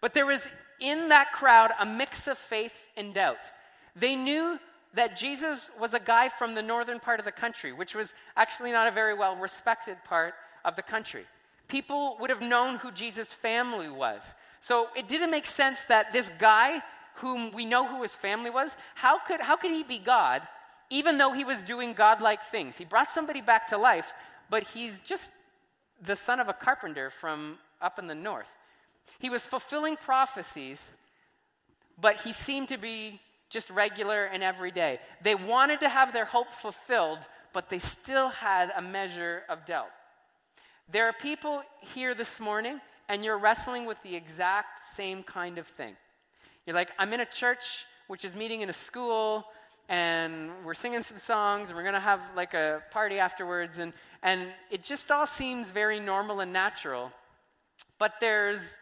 But 0.00 0.14
there 0.14 0.26
was 0.26 0.46
in 0.80 1.08
that 1.08 1.32
crowd 1.32 1.70
a 1.80 1.86
mix 1.86 2.28
of 2.28 2.36
faith 2.36 2.88
and 2.96 3.14
doubt. 3.14 3.50
They 3.96 4.14
knew 4.14 4.58
that 4.94 5.16
Jesus 5.16 5.70
was 5.80 5.94
a 5.94 6.00
guy 6.00 6.28
from 6.28 6.54
the 6.54 6.62
northern 6.62 7.00
part 7.00 7.18
of 7.18 7.24
the 7.24 7.32
country, 7.32 7.72
which 7.72 7.94
was 7.94 8.14
actually 8.36 8.72
not 8.72 8.88
a 8.88 8.90
very 8.90 9.14
well 9.14 9.36
respected 9.36 9.96
part 10.04 10.34
of 10.64 10.76
the 10.76 10.82
country. 10.82 11.24
People 11.68 12.16
would 12.20 12.30
have 12.30 12.42
known 12.42 12.76
who 12.76 12.90
Jesus' 12.90 13.32
family 13.32 13.88
was. 13.88 14.34
So 14.60 14.88
it 14.94 15.08
didn't 15.08 15.30
make 15.30 15.46
sense 15.46 15.86
that 15.86 16.12
this 16.12 16.28
guy, 16.28 16.82
whom 17.16 17.52
we 17.52 17.64
know 17.64 17.86
who 17.86 18.02
his 18.02 18.14
family 18.14 18.50
was, 18.50 18.76
how 18.94 19.18
could, 19.26 19.40
how 19.40 19.56
could 19.56 19.70
he 19.70 19.82
be 19.82 19.98
God, 19.98 20.42
even 20.90 21.16
though 21.16 21.32
he 21.32 21.44
was 21.44 21.62
doing 21.62 21.94
godlike 21.94 22.44
things? 22.44 22.76
He 22.76 22.84
brought 22.84 23.08
somebody 23.08 23.40
back 23.40 23.68
to 23.68 23.78
life, 23.78 24.12
but 24.50 24.64
he's 24.64 25.00
just 25.00 25.30
the 26.04 26.16
son 26.16 26.40
of 26.40 26.48
a 26.48 26.52
carpenter 26.52 27.10
from 27.10 27.58
up 27.80 27.98
in 27.98 28.06
the 28.06 28.14
north. 28.14 28.52
He 29.18 29.30
was 29.30 29.44
fulfilling 29.44 29.96
prophecies, 29.96 30.92
but 32.00 32.20
he 32.22 32.32
seemed 32.32 32.68
to 32.68 32.78
be 32.78 33.20
just 33.50 33.70
regular 33.70 34.24
and 34.24 34.42
everyday. 34.42 34.98
They 35.22 35.34
wanted 35.34 35.80
to 35.80 35.88
have 35.88 36.12
their 36.12 36.24
hope 36.24 36.52
fulfilled, 36.52 37.18
but 37.52 37.68
they 37.68 37.78
still 37.78 38.28
had 38.30 38.72
a 38.76 38.82
measure 38.82 39.42
of 39.48 39.66
doubt. 39.66 39.90
There 40.90 41.06
are 41.06 41.12
people 41.12 41.62
here 41.80 42.14
this 42.14 42.40
morning, 42.40 42.80
and 43.08 43.24
you're 43.24 43.38
wrestling 43.38 43.84
with 43.84 44.02
the 44.02 44.16
exact 44.16 44.80
same 44.80 45.22
kind 45.22 45.58
of 45.58 45.66
thing. 45.66 45.94
You're 46.66 46.74
like, 46.74 46.90
I'm 46.98 47.12
in 47.12 47.20
a 47.20 47.26
church 47.26 47.84
which 48.08 48.24
is 48.24 48.34
meeting 48.34 48.62
in 48.62 48.68
a 48.68 48.74
school, 48.74 49.46
and 49.92 50.48
we're 50.64 50.72
singing 50.72 51.02
some 51.02 51.18
songs, 51.18 51.68
and 51.68 51.76
we're 51.76 51.82
going 51.82 51.92
to 51.92 52.00
have 52.00 52.22
like 52.34 52.54
a 52.54 52.82
party 52.92 53.18
afterwards, 53.18 53.78
and, 53.78 53.92
and 54.22 54.48
it 54.70 54.82
just 54.82 55.10
all 55.10 55.26
seems 55.26 55.70
very 55.70 56.00
normal 56.00 56.40
and 56.40 56.50
natural. 56.50 57.12
But 57.98 58.14
there's 58.18 58.78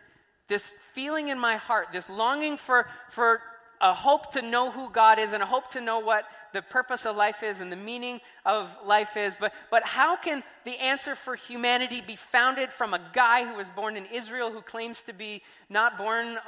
this 0.47 0.73
feeling 0.93 1.27
in 1.27 1.37
my 1.37 1.57
heart, 1.57 1.89
this 1.93 2.09
longing 2.09 2.57
for, 2.57 2.87
for 3.09 3.41
a 3.81 3.93
hope 3.93 4.35
to 4.35 4.43
know 4.43 4.71
who 4.71 4.89
God 4.89 5.19
is 5.19 5.33
and 5.33 5.43
a 5.43 5.47
hope 5.47 5.73
to 5.73 5.81
know 5.81 5.99
what 5.99 6.27
the 6.53 6.63
purpose 6.63 7.05
of 7.07 7.17
life 7.17 7.43
is 7.43 7.61
and 7.61 7.73
the 7.73 7.77
meaning 7.77 8.21
of 8.47 8.73
life 8.87 9.17
is. 9.17 9.37
But, 9.37 9.53
but 9.69 9.83
how 9.83 10.15
can 10.15 10.45
the 10.65 10.79
answer 10.79 11.17
for 11.17 11.35
humanity 11.35 12.03
be 12.07 12.15
founded 12.15 12.73
from 12.73 12.95
a 12.95 13.01
guy 13.13 13.45
who 13.45 13.57
was 13.57 13.69
born 13.69 13.97
in 13.97 14.07
Israel 14.15 14.53
who 14.53 14.63
claims 14.63 15.03
to 15.03 15.13
be 15.13 15.43
not 15.69 15.99
born 15.99 16.39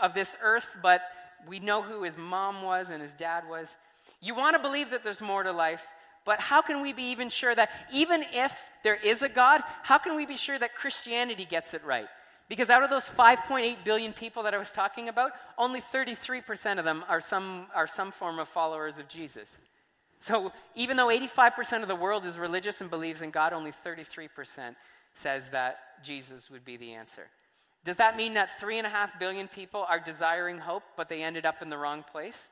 of 0.00 0.14
this 0.14 0.36
earth, 0.44 0.78
but 0.80 1.02
we 1.48 1.58
know 1.58 1.82
who 1.82 2.04
his 2.04 2.16
mom 2.16 2.62
was 2.62 2.90
and 2.90 3.02
his 3.02 3.14
dad 3.14 3.48
was? 3.50 3.76
You 4.22 4.34
want 4.34 4.56
to 4.56 4.62
believe 4.62 4.90
that 4.90 5.04
there's 5.04 5.20
more 5.20 5.42
to 5.42 5.52
life, 5.52 5.84
but 6.24 6.40
how 6.40 6.62
can 6.62 6.80
we 6.80 6.92
be 6.92 7.02
even 7.10 7.28
sure 7.28 7.54
that 7.54 7.70
even 7.92 8.24
if 8.32 8.56
there 8.84 8.94
is 8.94 9.22
a 9.22 9.28
God, 9.28 9.62
how 9.82 9.98
can 9.98 10.14
we 10.14 10.24
be 10.24 10.36
sure 10.36 10.58
that 10.58 10.74
Christianity 10.74 11.44
gets 11.44 11.74
it 11.74 11.84
right? 11.84 12.06
Because 12.48 12.70
out 12.70 12.84
of 12.84 12.90
those 12.90 13.08
5.8 13.08 13.84
billion 13.84 14.12
people 14.12 14.44
that 14.44 14.54
I 14.54 14.58
was 14.58 14.70
talking 14.70 15.08
about, 15.08 15.32
only 15.58 15.80
33% 15.80 16.78
of 16.78 16.84
them 16.84 17.04
are 17.08 17.20
some, 17.20 17.66
are 17.74 17.86
some 17.86 18.12
form 18.12 18.38
of 18.38 18.48
followers 18.48 18.98
of 18.98 19.08
Jesus. 19.08 19.60
So 20.20 20.52
even 20.76 20.96
though 20.96 21.08
85% 21.08 21.82
of 21.82 21.88
the 21.88 21.96
world 21.96 22.24
is 22.24 22.38
religious 22.38 22.80
and 22.80 22.88
believes 22.88 23.22
in 23.22 23.30
God, 23.30 23.52
only 23.52 23.72
33% 23.72 24.76
says 25.14 25.50
that 25.50 25.78
Jesus 26.04 26.48
would 26.48 26.64
be 26.64 26.76
the 26.76 26.92
answer. 26.92 27.26
Does 27.84 27.96
that 27.96 28.16
mean 28.16 28.34
that 28.34 28.50
3.5 28.60 29.18
billion 29.18 29.48
people 29.48 29.84
are 29.88 29.98
desiring 29.98 30.58
hope, 30.58 30.84
but 30.96 31.08
they 31.08 31.22
ended 31.22 31.44
up 31.44 31.60
in 31.60 31.70
the 31.70 31.76
wrong 31.76 32.04
place? 32.10 32.50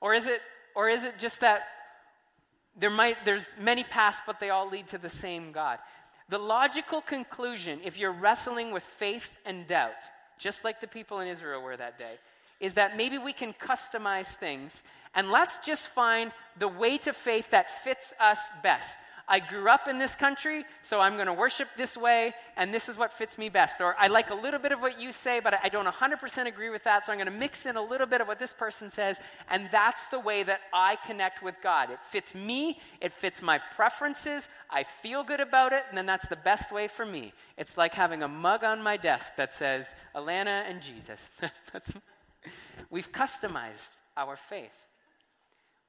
Or 0.00 0.14
is 0.14 0.26
it, 0.26 0.40
or 0.80 0.88
is 0.88 1.02
it 1.04 1.18
just 1.18 1.42
that 1.42 1.64
there 2.74 2.88
might, 2.88 3.26
there's 3.26 3.50
many 3.60 3.84
paths, 3.84 4.22
but 4.26 4.40
they 4.40 4.48
all 4.48 4.66
lead 4.66 4.86
to 4.86 4.96
the 4.96 5.10
same 5.10 5.52
God? 5.52 5.78
The 6.30 6.38
logical 6.38 7.02
conclusion, 7.02 7.80
if 7.84 7.98
you're 7.98 8.10
wrestling 8.12 8.72
with 8.72 8.82
faith 8.82 9.36
and 9.44 9.66
doubt, 9.66 10.00
just 10.38 10.64
like 10.64 10.80
the 10.80 10.86
people 10.86 11.20
in 11.20 11.28
Israel 11.28 11.60
were 11.60 11.76
that 11.76 11.98
day, 11.98 12.14
is 12.60 12.72
that 12.74 12.96
maybe 12.96 13.18
we 13.18 13.34
can 13.34 13.52
customize 13.52 14.28
things 14.28 14.82
and 15.14 15.30
let's 15.30 15.58
just 15.58 15.88
find 15.88 16.32
the 16.58 16.68
way 16.68 16.96
to 16.96 17.12
faith 17.12 17.50
that 17.50 17.68
fits 17.84 18.14
us 18.18 18.48
best. 18.62 18.96
I 19.30 19.38
grew 19.38 19.70
up 19.70 19.86
in 19.86 19.98
this 19.98 20.16
country, 20.16 20.64
so 20.82 20.98
I'm 20.98 21.14
going 21.14 21.28
to 21.28 21.32
worship 21.32 21.68
this 21.76 21.96
way, 21.96 22.34
and 22.56 22.74
this 22.74 22.88
is 22.88 22.98
what 22.98 23.12
fits 23.12 23.38
me 23.38 23.48
best. 23.48 23.80
Or 23.80 23.94
I 23.96 24.08
like 24.08 24.30
a 24.30 24.34
little 24.34 24.58
bit 24.58 24.72
of 24.72 24.80
what 24.80 25.00
you 25.00 25.12
say, 25.12 25.38
but 25.38 25.54
I 25.62 25.68
don't 25.68 25.86
100% 25.86 26.46
agree 26.46 26.68
with 26.68 26.82
that, 26.82 27.06
so 27.06 27.12
I'm 27.12 27.18
going 27.18 27.32
to 27.32 27.38
mix 27.38 27.64
in 27.64 27.76
a 27.76 27.82
little 27.82 28.08
bit 28.08 28.20
of 28.20 28.26
what 28.26 28.40
this 28.40 28.52
person 28.52 28.90
says, 28.90 29.20
and 29.48 29.68
that's 29.70 30.08
the 30.08 30.18
way 30.18 30.42
that 30.42 30.62
I 30.72 30.96
connect 31.06 31.44
with 31.44 31.54
God. 31.62 31.90
It 31.90 32.02
fits 32.02 32.34
me, 32.34 32.80
it 33.00 33.12
fits 33.12 33.40
my 33.40 33.60
preferences, 33.76 34.48
I 34.68 34.82
feel 34.82 35.22
good 35.22 35.40
about 35.40 35.72
it, 35.72 35.84
and 35.88 35.96
then 35.96 36.06
that's 36.06 36.26
the 36.26 36.34
best 36.34 36.72
way 36.72 36.88
for 36.88 37.06
me. 37.06 37.32
It's 37.56 37.78
like 37.78 37.94
having 37.94 38.24
a 38.24 38.28
mug 38.28 38.64
on 38.64 38.82
my 38.82 38.96
desk 38.96 39.36
that 39.36 39.54
says, 39.54 39.94
Alana 40.16 40.68
and 40.68 40.82
Jesus. 40.82 41.30
We've 42.90 43.12
customized 43.12 43.90
our 44.16 44.34
faith 44.34 44.86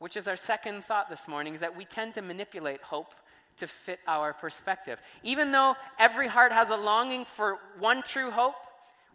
which 0.02 0.18
is 0.18 0.28
our 0.28 0.36
second 0.36 0.84
thought 0.84 1.12
this 1.12 1.28
morning, 1.28 1.54
is 1.54 1.60
that 1.60 1.78
we 1.78 1.86
tend 1.86 2.16
to 2.16 2.24
manipulate 2.24 2.82
hope 2.82 3.14
to 3.62 3.68
fit 3.68 4.00
our 4.08 4.34
perspective. 4.34 5.00
Even 5.24 5.52
though 5.52 5.76
every 5.98 6.28
heart 6.28 6.52
has 6.52 6.70
a 6.70 6.76
longing 6.76 7.26
for 7.26 7.58
one 7.80 8.04
true 8.04 8.30
hope, 8.30 8.56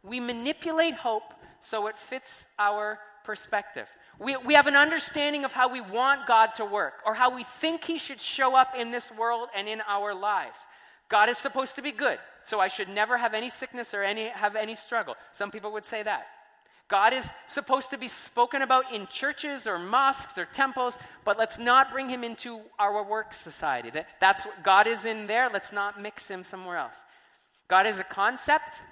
we 0.02 0.18
manipulate 0.20 0.94
hope 0.94 1.34
so 1.60 1.88
it 1.88 1.98
fits 1.98 2.46
our 2.58 2.98
perspective. 3.24 3.88
We, 4.18 4.36
we 4.36 4.54
have 4.54 4.68
an 4.68 4.76
understanding 4.76 5.44
of 5.44 5.52
how 5.52 5.70
we 5.70 5.80
want 5.80 6.26
God 6.26 6.54
to 6.54 6.64
work 6.64 6.94
or 7.04 7.14
how 7.14 7.34
we 7.34 7.42
think 7.42 7.84
He 7.84 7.98
should 7.98 8.20
show 8.20 8.54
up 8.54 8.74
in 8.78 8.92
this 8.92 9.12
world 9.12 9.48
and 9.54 9.68
in 9.68 9.82
our 9.86 10.14
lives. 10.14 10.66
God 11.08 11.28
is 11.28 11.38
supposed 11.38 11.74
to 11.76 11.82
be 11.82 11.92
good, 11.92 12.18
so 12.42 12.60
I 12.60 12.68
should 12.68 12.88
never 12.88 13.18
have 13.18 13.34
any 13.34 13.50
sickness 13.50 13.94
or 13.94 14.02
any, 14.02 14.28
have 14.28 14.56
any 14.56 14.74
struggle. 14.74 15.16
Some 15.32 15.50
people 15.50 15.72
would 15.72 15.84
say 15.84 16.02
that. 16.02 16.26
God 16.88 17.12
is 17.12 17.28
supposed 17.46 17.90
to 17.90 17.98
be 17.98 18.06
spoken 18.06 18.62
about 18.62 18.92
in 18.94 19.08
churches 19.08 19.66
or 19.66 19.78
mosques 19.78 20.38
or 20.38 20.44
temples, 20.44 20.96
but 21.24 21.36
let's 21.36 21.58
not 21.58 21.90
bring 21.90 22.08
him 22.08 22.22
into 22.22 22.60
our 22.78 23.02
work 23.02 23.34
society. 23.34 23.90
That, 23.90 24.06
that's 24.20 24.46
what 24.46 24.62
God 24.62 24.86
is 24.86 25.04
in 25.04 25.26
there. 25.26 25.50
Let's 25.52 25.72
not 25.72 26.00
mix 26.00 26.28
him 26.28 26.44
somewhere 26.44 26.76
else. 26.76 27.04
God 27.68 27.86
is 27.86 27.98
a 27.98 28.04
concept, 28.04 28.82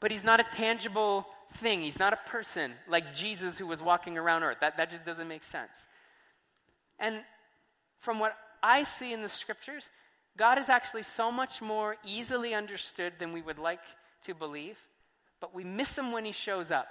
but 0.00 0.10
he's 0.10 0.24
not 0.24 0.40
a 0.40 0.44
tangible 0.44 1.26
thing. 1.52 1.82
He's 1.82 1.98
not 1.98 2.14
a 2.14 2.30
person 2.30 2.72
like 2.88 3.14
Jesus 3.14 3.58
who 3.58 3.66
was 3.66 3.82
walking 3.82 4.16
around 4.16 4.44
earth. 4.44 4.58
That, 4.62 4.78
that 4.78 4.90
just 4.90 5.04
doesn't 5.04 5.28
make 5.28 5.44
sense. 5.44 5.86
And 6.98 7.20
from 7.98 8.18
what 8.18 8.34
I 8.62 8.84
see 8.84 9.12
in 9.12 9.20
the 9.20 9.28
scriptures, 9.28 9.90
God 10.38 10.56
is 10.58 10.70
actually 10.70 11.02
so 11.02 11.30
much 11.30 11.60
more 11.60 11.96
easily 12.06 12.54
understood 12.54 13.14
than 13.18 13.34
we 13.34 13.42
would 13.42 13.58
like 13.58 13.80
to 14.24 14.34
believe, 14.34 14.78
but 15.40 15.54
we 15.54 15.64
miss 15.64 15.98
him 15.98 16.12
when 16.12 16.24
he 16.24 16.32
shows 16.32 16.70
up. 16.70 16.86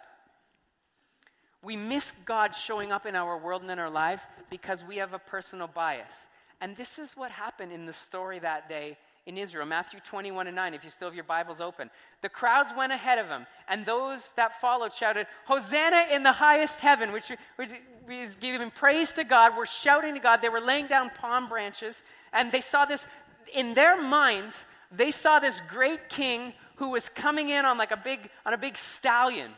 We 1.63 1.75
miss 1.75 2.11
God 2.25 2.55
showing 2.55 2.91
up 2.91 3.05
in 3.05 3.15
our 3.15 3.37
world 3.37 3.61
and 3.61 3.71
in 3.71 3.79
our 3.79 3.89
lives 3.89 4.27
because 4.49 4.83
we 4.83 4.97
have 4.97 5.13
a 5.13 5.19
personal 5.19 5.67
bias. 5.67 6.27
And 6.59 6.75
this 6.75 6.99
is 6.99 7.15
what 7.15 7.31
happened 7.31 7.71
in 7.71 7.85
the 7.85 7.93
story 7.93 8.39
that 8.39 8.67
day 8.67 8.97
in 9.27 9.37
Israel, 9.37 9.67
Matthew 9.67 9.99
21 9.99 10.47
and 10.47 10.55
9, 10.55 10.73
if 10.73 10.83
you 10.83 10.89
still 10.89 11.07
have 11.07 11.15
your 11.15 11.23
Bibles 11.23 11.61
open. 11.61 11.91
The 12.21 12.29
crowds 12.29 12.73
went 12.75 12.91
ahead 12.91 13.19
of 13.19 13.27
him, 13.27 13.45
and 13.67 13.85
those 13.85 14.31
that 14.31 14.59
followed 14.59 14.93
shouted, 14.93 15.27
Hosanna 15.45 16.07
in 16.11 16.23
the 16.23 16.31
highest 16.31 16.79
heaven, 16.79 17.11
which, 17.11 17.31
which 17.55 17.69
is 18.09 18.35
giving 18.35 18.71
praise 18.71 19.13
to 19.13 19.23
God. 19.23 19.53
We're 19.55 19.67
shouting 19.67 20.15
to 20.15 20.19
God. 20.19 20.41
They 20.41 20.49
were 20.49 20.59
laying 20.59 20.87
down 20.87 21.11
palm 21.11 21.47
branches, 21.49 22.01
and 22.33 22.51
they 22.51 22.61
saw 22.61 22.85
this 22.85 23.05
in 23.53 23.75
their 23.75 24.01
minds. 24.01 24.65
They 24.91 25.11
saw 25.11 25.39
this 25.39 25.61
great 25.69 26.09
king 26.09 26.53
who 26.77 26.89
was 26.89 27.07
coming 27.07 27.49
in 27.49 27.63
on 27.63 27.77
like 27.77 27.91
a 27.91 27.97
big 27.97 28.27
on 28.43 28.53
a 28.53 28.57
big 28.57 28.75
stallion 28.75 29.51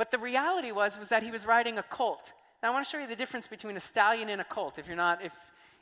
but 0.00 0.10
the 0.10 0.16
reality 0.18 0.72
was, 0.72 0.98
was 0.98 1.10
that 1.10 1.22
he 1.22 1.30
was 1.30 1.44
riding 1.44 1.76
a 1.76 1.82
colt. 1.82 2.32
Now 2.62 2.70
I 2.70 2.72
want 2.72 2.86
to 2.86 2.90
show 2.90 2.96
you 2.96 3.06
the 3.06 3.14
difference 3.14 3.46
between 3.46 3.76
a 3.76 3.80
stallion 3.80 4.30
and 4.30 4.40
a 4.40 4.44
colt 4.44 4.78
if 4.78 4.86
you're 4.86 4.96
not, 4.96 5.22
if, 5.22 5.34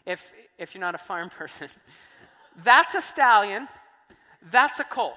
if, 0.07 0.35
if 0.59 0.75
you're 0.75 0.81
not 0.81 0.97
a 0.97 0.99
farm 0.99 1.31
person. 1.39 1.69
That's 2.65 2.97
a 2.97 3.01
stallion. 3.01 3.69
That's 4.51 4.81
a 4.81 4.85
colt. 4.85 5.15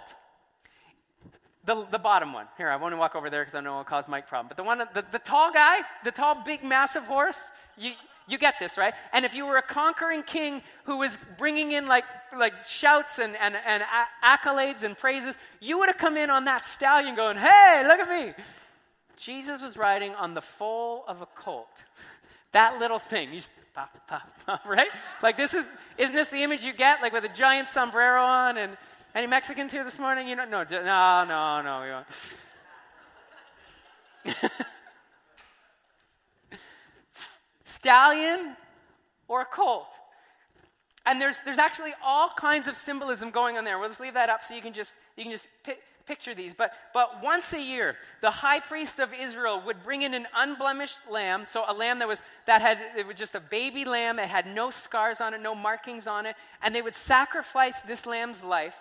The, 1.66 1.88
the 1.90 1.98
bottom 1.98 2.32
one. 2.32 2.46
Here, 2.58 2.70
I 2.70 2.76
want 2.76 2.94
to 2.94 2.98
walk 2.98 3.16
over 3.16 3.32
there 3.32 3.42
because 3.42 3.56
I 3.56 3.62
know 3.62 3.72
it'll 3.72 3.86
cause 3.86 4.08
Mike 4.08 4.28
problem. 4.28 4.50
But 4.50 4.58
the 4.58 4.64
one, 4.64 4.78
the, 4.78 5.04
the 5.12 5.18
tall 5.18 5.52
guy, 5.52 5.80
the 6.04 6.12
tall, 6.12 6.44
big, 6.46 6.64
massive 6.64 7.06
horse, 7.06 7.50
you, 7.80 7.94
you 8.28 8.38
get 8.38 8.60
this, 8.60 8.78
right? 8.78 8.94
And 9.14 9.26
if 9.26 9.34
you 9.34 9.48
were 9.48 9.58
a 9.58 9.64
conquering 9.64 10.22
king 10.22 10.62
who 10.84 10.98
was 10.98 11.18
bringing 11.40 11.72
in 11.72 11.88
like, 11.88 12.06
like 12.38 12.54
shouts 12.66 13.18
and, 13.18 13.36
and, 13.38 13.56
and 13.66 13.82
accolades 14.24 14.84
and 14.84 14.96
praises, 14.96 15.36
you 15.60 15.80
would 15.80 15.90
have 15.90 15.98
come 15.98 16.18
in 16.18 16.30
on 16.30 16.46
that 16.46 16.66
stallion 16.66 17.16
going, 17.16 17.38
hey, 17.38 17.84
look 17.88 18.00
at 18.00 18.08
me. 18.08 18.36
Jesus 19.22 19.62
was 19.62 19.78
riding 19.78 20.16
on 20.16 20.34
the 20.34 20.42
foal 20.42 21.06
of 21.08 21.22
a 21.22 21.28
colt. 21.28 21.68
That 22.54 22.80
little 22.80 23.00
thing, 23.00 23.32
you 23.32 23.40
pop, 23.74 23.98
pop, 24.10 24.30
pop, 24.46 24.66
right? 24.68 24.90
Like 25.24 25.38
this 25.38 25.54
is, 25.54 25.66
isn't 25.98 26.14
this 26.14 26.32
the 26.32 26.44
image 26.44 26.66
you 26.66 26.74
get, 26.74 27.02
like 27.02 27.14
with 27.14 27.24
a 27.24 27.30
giant 27.30 27.70
sombrero 27.70 28.22
on? 28.22 28.58
And 28.58 28.76
any 29.16 29.26
Mexicans 29.26 29.72
here 29.72 29.86
this 29.86 29.98
morning? 29.98 30.28
You 30.28 30.36
know, 30.36 30.44
no, 30.44 30.66
no, 30.70 31.24
no, 31.24 31.62
no. 31.62 32.04
We 34.26 34.28
won't. 34.36 34.44
Stallion 37.64 38.58
or 39.30 39.44
a 39.44 39.46
colt? 39.46 39.88
And 41.06 41.22
there's, 41.22 41.38
there's 41.46 41.58
actually 41.58 41.94
all 42.04 42.32
kinds 42.38 42.68
of 42.68 42.76
symbolism 42.76 43.32
going 43.32 43.58
on 43.58 43.64
there. 43.64 43.80
We'll 43.80 43.88
just 43.88 44.02
leave 44.02 44.16
that 44.16 44.30
up 44.30 44.44
so 44.44 44.54
you 44.54 44.62
can 44.62 44.74
just, 44.74 44.96
you 45.16 45.24
can 45.24 45.32
just 45.32 45.48
pick, 45.64 45.80
picture 46.02 46.34
these, 46.36 46.54
but, 46.54 46.74
but 46.94 47.22
once 47.24 47.54
a 47.54 47.62
year, 47.62 47.96
the 48.22 48.32
high 48.32 48.60
priest 48.60 49.00
of 49.00 49.14
Israel 49.14 49.62
would 49.66 49.84
bring 49.84 50.02
in 50.02 50.14
an 50.14 50.28
unblemished 50.36 51.00
lamb, 51.10 51.46
so 51.48 51.64
a 51.68 51.74
lamb 51.74 52.00
that 52.00 52.08
was, 52.08 52.24
that 52.46 52.62
had, 52.62 52.80
it 52.98 53.08
was 53.08 53.18
just 53.18 53.36
a 53.36 53.40
baby 53.40 53.86
lamb, 53.86 54.20
it 54.20 54.28
had 54.28 54.48
no 54.48 54.70
scars 54.70 55.22
on 55.22 55.34
it, 55.34 55.42
no 55.42 55.56
markings 55.56 56.08
on 56.08 56.26
it, 56.26 56.36
and 56.62 56.74
they 56.74 56.82
would 56.82 56.96
sacrifice 56.96 57.82
this 57.82 58.06
lamb's 58.06 58.44
life, 58.44 58.76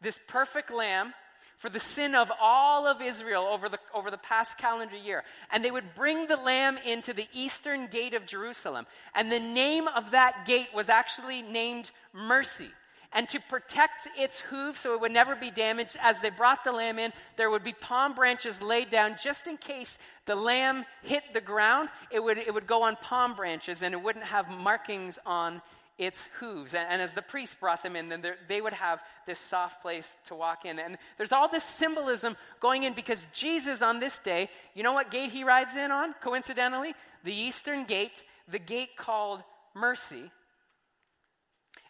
this 0.00 0.20
perfect 0.28 0.70
lamb, 0.70 1.14
for 1.58 1.68
the 1.68 1.80
sin 1.80 2.14
of 2.14 2.30
all 2.40 2.86
of 2.86 3.02
Israel 3.02 3.42
over 3.42 3.68
the, 3.68 3.80
over 3.92 4.12
the 4.12 4.18
past 4.18 4.58
calendar 4.58 4.96
year. 4.96 5.24
And 5.50 5.64
they 5.64 5.72
would 5.72 5.92
bring 5.96 6.28
the 6.28 6.36
lamb 6.36 6.78
into 6.86 7.12
the 7.12 7.26
eastern 7.34 7.88
gate 7.88 8.14
of 8.14 8.26
Jerusalem. 8.26 8.86
And 9.12 9.30
the 9.30 9.40
name 9.40 9.88
of 9.88 10.12
that 10.12 10.44
gate 10.46 10.68
was 10.72 10.88
actually 10.88 11.42
named 11.42 11.90
Mercy 12.12 12.70
and 13.12 13.28
to 13.30 13.40
protect 13.40 14.08
its 14.18 14.40
hooves 14.40 14.80
so 14.80 14.94
it 14.94 15.00
would 15.00 15.12
never 15.12 15.34
be 15.34 15.50
damaged, 15.50 15.96
as 16.00 16.20
they 16.20 16.30
brought 16.30 16.64
the 16.64 16.72
lamb 16.72 16.98
in, 16.98 17.12
there 17.36 17.50
would 17.50 17.64
be 17.64 17.72
palm 17.72 18.14
branches 18.14 18.60
laid 18.60 18.90
down 18.90 19.16
just 19.22 19.46
in 19.46 19.56
case 19.56 19.98
the 20.26 20.34
lamb 20.34 20.84
hit 21.02 21.22
the 21.32 21.40
ground. 21.40 21.88
It 22.10 22.22
would, 22.22 22.38
it 22.38 22.52
would 22.52 22.66
go 22.66 22.82
on 22.82 22.96
palm 22.96 23.34
branches 23.34 23.82
and 23.82 23.94
it 23.94 24.02
wouldn't 24.02 24.26
have 24.26 24.48
markings 24.50 25.18
on 25.24 25.62
its 25.96 26.28
hooves. 26.38 26.74
And, 26.74 26.86
and 26.90 27.02
as 27.02 27.14
the 27.14 27.22
priests 27.22 27.56
brought 27.58 27.82
them 27.82 27.96
in, 27.96 28.10
then 28.10 28.22
they 28.46 28.60
would 28.60 28.74
have 28.74 29.02
this 29.26 29.38
soft 29.38 29.80
place 29.80 30.14
to 30.26 30.34
walk 30.34 30.64
in. 30.64 30.78
And 30.78 30.98
there's 31.16 31.32
all 31.32 31.48
this 31.48 31.64
symbolism 31.64 32.36
going 32.60 32.82
in 32.82 32.92
because 32.92 33.26
Jesus, 33.32 33.80
on 33.80 34.00
this 34.00 34.18
day, 34.18 34.50
you 34.74 34.82
know 34.82 34.92
what 34.92 35.10
gate 35.10 35.30
he 35.30 35.44
rides 35.44 35.76
in 35.76 35.90
on, 35.90 36.14
coincidentally? 36.22 36.94
The 37.24 37.34
eastern 37.34 37.84
gate, 37.84 38.22
the 38.48 38.58
gate 38.58 38.96
called 38.96 39.42
mercy 39.74 40.30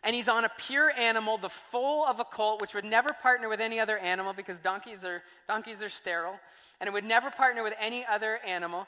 and 0.04 0.14
he's 0.14 0.28
on 0.28 0.44
a 0.44 0.50
pure 0.56 0.90
animal, 0.90 1.38
the 1.38 1.48
foal 1.48 2.04
of 2.06 2.20
a 2.20 2.24
colt, 2.24 2.60
which 2.60 2.74
would 2.74 2.84
never 2.84 3.10
partner 3.22 3.48
with 3.48 3.60
any 3.60 3.80
other 3.80 3.98
animal 3.98 4.32
because 4.32 4.60
donkeys 4.60 5.04
are, 5.04 5.22
donkeys 5.48 5.82
are 5.82 5.88
sterile, 5.88 6.38
and 6.80 6.88
it 6.88 6.92
would 6.92 7.04
never 7.04 7.30
partner 7.30 7.62
with 7.62 7.74
any 7.80 8.06
other 8.06 8.38
animal. 8.46 8.86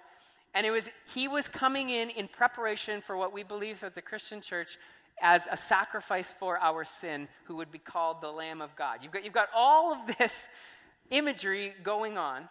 And 0.54 0.66
it 0.66 0.70
was, 0.70 0.90
he 1.14 1.28
was 1.28 1.48
coming 1.48 1.90
in 1.90 2.10
in 2.10 2.28
preparation 2.28 3.00
for 3.00 3.16
what 3.16 3.32
we 3.32 3.42
believe 3.42 3.82
at 3.84 3.94
the 3.94 4.02
Christian 4.02 4.40
church 4.40 4.78
as 5.20 5.46
a 5.50 5.56
sacrifice 5.56 6.32
for 6.32 6.58
our 6.58 6.84
sin, 6.84 7.28
who 7.44 7.56
would 7.56 7.70
be 7.70 7.78
called 7.78 8.20
the 8.20 8.30
Lamb 8.30 8.62
of 8.62 8.74
God. 8.76 9.00
You've 9.02 9.12
got, 9.12 9.24
you've 9.24 9.34
got 9.34 9.48
all 9.54 9.92
of 9.92 10.16
this 10.18 10.48
imagery 11.10 11.74
going 11.82 12.16
on. 12.16 12.48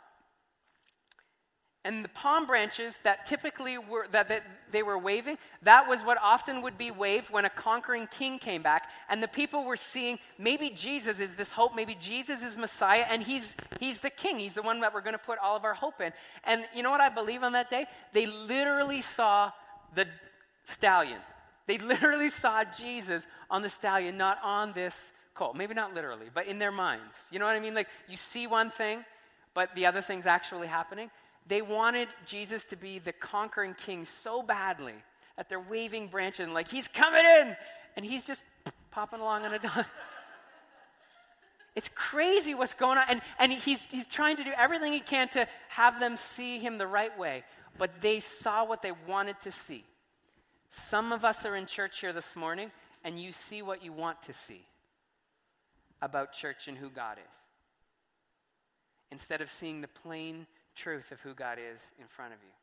And 1.86 2.04
the 2.04 2.10
palm 2.10 2.46
branches 2.46 3.00
that 3.04 3.26
typically 3.26 3.78
were 3.78 4.06
that, 4.12 4.28
that, 4.28 4.44
they 4.70 4.84
were 4.84 4.98
waving, 4.98 5.38
that 5.64 5.88
was 5.88 6.02
what 6.02 6.18
often 6.22 6.62
would 6.62 6.78
be 6.78 6.92
waved 6.92 7.32
when 7.32 7.46
a 7.46 7.50
conquering 7.50 8.08
king 8.08 8.38
came 8.38 8.62
back. 8.62 8.90
And 9.10 9.24
the 9.24 9.30
people 9.30 9.64
were 9.64 9.78
seeing 9.78 10.20
maybe 10.38 10.72
Jesus 10.72 11.22
is 11.22 11.36
this 11.36 11.52
hope, 11.52 11.74
maybe 11.74 11.96
Jesus 11.96 12.44
is 12.44 12.58
Messiah, 12.58 13.06
and 13.10 13.24
he's 13.24 13.56
he's 13.80 14.02
the 14.02 14.10
king. 14.10 14.40
He's 14.40 14.56
the 14.56 14.62
one 14.62 14.82
that 14.82 14.94
we're 14.94 15.02
going 15.02 15.14
to 15.14 15.18
put 15.18 15.40
all 15.40 15.56
of 15.56 15.64
our 15.64 15.74
hope 15.74 16.02
in. 16.02 16.12
And 16.44 16.66
you 16.76 16.84
know 16.84 16.92
what 16.92 17.02
I 17.02 17.08
believe 17.08 17.44
on 17.44 17.54
that 17.54 17.70
day? 17.70 17.86
They 18.12 18.26
literally 18.26 19.00
saw 19.02 19.54
the 19.96 20.06
stallion. 20.66 21.22
They 21.66 21.78
literally 21.78 22.30
saw 22.30 22.66
Jesus 22.66 23.26
on 23.50 23.62
the 23.62 23.70
stallion, 23.70 24.18
not 24.18 24.38
on 24.44 24.74
this 24.74 25.14
colt. 25.34 25.56
Maybe 25.56 25.74
not 25.76 25.94
literally, 25.94 26.28
but 26.34 26.46
in 26.46 26.60
their 26.60 26.74
minds. 26.74 27.16
You 27.32 27.40
know 27.40 27.46
what 27.46 27.56
I 27.56 27.62
mean? 27.62 27.74
Like 27.74 27.88
you 28.10 28.18
see 28.18 28.48
one 28.48 28.70
thing, 28.70 29.06
but 29.54 29.74
the 29.76 29.86
other 29.86 30.02
thing's 30.02 30.28
actually 30.28 30.68
happening. 30.68 31.10
They 31.48 31.62
wanted 31.62 32.10
Jesus 32.26 32.66
to 32.66 32.76
be 32.76 33.00
the 33.00 33.14
conquering 33.14 33.74
king 33.74 34.06
so 34.06 34.44
badly 34.44 34.94
that 35.38 35.50
they're 35.50 35.60
waving 35.60 36.08
branches 36.08 36.42
and 36.42 36.54
like, 36.54 36.68
he's 36.68 36.88
coming 36.88 37.24
in! 37.24 37.56
And 37.96 38.06
he's 38.06 38.26
just 38.26 38.44
popping 38.92 39.20
along 39.20 39.46
on 39.46 39.54
a 39.54 39.60
donkey. 39.60 39.82
It's 41.76 41.90
crazy 41.96 42.54
what's 42.54 42.74
going 42.74 42.98
on. 42.98 43.06
And, 43.08 43.22
and 43.38 43.54
he's, 43.54 43.84
he's 43.84 44.06
trying 44.06 44.36
to 44.38 44.44
do 44.44 44.52
everything 44.58 44.92
he 44.92 45.00
can 45.00 45.30
to 45.30 45.48
have 45.70 45.98
them 45.98 46.18
see 46.18 46.60
him 46.60 46.78
the 46.78 46.88
right 46.88 47.18
way. 47.18 47.46
But 47.78 48.02
they 48.02 48.20
saw 48.20 48.66
what 48.66 48.82
they 48.82 48.92
wanted 49.08 49.40
to 49.44 49.52
see. 49.52 49.86
Some 50.70 51.14
of 51.14 51.24
us 51.24 51.46
are 51.46 51.56
in 51.56 51.68
church 51.68 52.00
here 52.02 52.12
this 52.12 52.36
morning, 52.36 52.72
and 53.06 53.18
you 53.18 53.32
see 53.32 53.62
what 53.62 53.82
you 53.82 53.94
want 53.94 54.22
to 54.24 54.34
see 54.34 54.66
about 56.02 56.34
church 56.34 56.68
and 56.68 56.78
who 56.78 56.90
God 56.90 57.18
is. 57.18 57.38
Instead 59.12 59.40
of 59.40 59.50
seeing 59.50 59.80
the 59.80 59.88
plain 59.88 60.48
truth 60.80 61.12
of 61.12 61.20
who 61.22 61.34
God 61.34 61.58
is 61.60 61.92
in 62.00 62.08
front 62.08 62.34
of 62.34 62.40
you. 62.42 62.54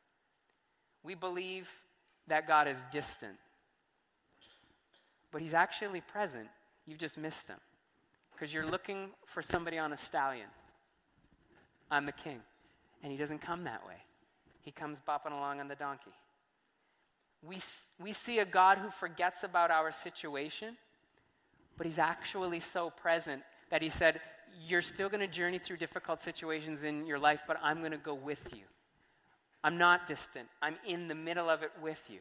We 1.03 1.15
believe 1.15 1.69
that 2.27 2.47
God 2.47 2.67
is 2.67 2.83
distant, 2.91 3.35
but 5.31 5.41
He's 5.41 5.53
actually 5.53 6.01
present. 6.01 6.47
You've 6.85 6.97
just 6.97 7.17
missed 7.17 7.47
Him 7.47 7.59
because 8.33 8.53
you're 8.53 8.65
looking 8.65 9.09
for 9.25 9.41
somebody 9.41 9.77
on 9.77 9.93
a 9.93 9.97
stallion. 9.97 10.47
I'm 11.91 12.05
the 12.05 12.11
king. 12.11 12.39
And 13.03 13.11
He 13.11 13.17
doesn't 13.17 13.41
come 13.41 13.63
that 13.65 13.85
way, 13.85 14.01
He 14.61 14.71
comes 14.71 15.01
bopping 15.07 15.31
along 15.31 15.59
on 15.59 15.67
the 15.67 15.75
donkey. 15.75 16.11
We, 17.47 17.57
we 18.01 18.13
see 18.13 18.39
a 18.39 18.45
God 18.45 18.79
who 18.79 18.89
forgets 18.89 19.43
about 19.43 19.69
our 19.69 19.91
situation, 19.91 20.75
but 21.77 21.85
He's 21.85 21.99
actually 21.99 22.59
so 22.59 22.89
present 22.89 23.43
that 23.69 23.81
He 23.81 23.89
said, 23.89 24.19
You're 24.67 24.81
still 24.81 25.09
going 25.09 25.21
to 25.21 25.27
journey 25.27 25.59
through 25.59 25.77
difficult 25.77 26.21
situations 26.21 26.83
in 26.83 27.05
your 27.05 27.19
life, 27.19 27.43
but 27.47 27.57
I'm 27.61 27.79
going 27.79 27.91
to 27.91 27.97
go 27.97 28.13
with 28.13 28.47
you. 28.53 28.63
I'm 29.63 29.77
not 29.77 30.07
distant, 30.07 30.47
I'm 30.61 30.75
in 30.85 31.07
the 31.07 31.15
middle 31.15 31.49
of 31.49 31.63
it 31.63 31.71
with 31.81 32.03
you. 32.09 32.19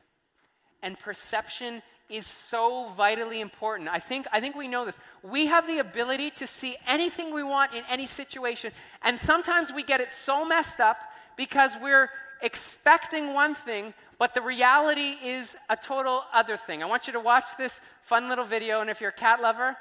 And 0.82 0.98
perception 0.98 1.82
is 2.08 2.26
so 2.26 2.88
vitally 2.90 3.40
important. 3.40 3.88
I 3.88 3.98
think, 3.98 4.26
I 4.32 4.40
think 4.40 4.54
we 4.54 4.68
know 4.68 4.84
this. 4.84 4.98
We 5.22 5.46
have 5.46 5.66
the 5.66 5.78
ability 5.78 6.30
to 6.36 6.46
see 6.46 6.76
anything 6.86 7.34
we 7.34 7.42
want 7.42 7.74
in 7.74 7.82
any 7.90 8.06
situation, 8.06 8.72
and 9.02 9.18
sometimes 9.18 9.72
we 9.72 9.82
get 9.82 10.00
it 10.00 10.12
so 10.12 10.44
messed 10.44 10.80
up 10.80 10.98
because 11.36 11.72
we're 11.82 12.08
expecting 12.42 13.34
one 13.34 13.54
thing, 13.54 13.94
but 14.18 14.34
the 14.34 14.42
reality 14.42 15.16
is 15.22 15.56
a 15.68 15.76
total 15.76 16.22
other 16.32 16.56
thing. 16.56 16.82
I 16.82 16.86
want 16.86 17.06
you 17.06 17.12
to 17.14 17.20
watch 17.20 17.44
this 17.58 17.80
fun 18.02 18.28
little 18.28 18.44
video, 18.44 18.80
and 18.80 18.90
if 18.90 19.00
you're 19.00 19.10
a 19.10 19.12
cat 19.12 19.40
lover, 19.40 19.76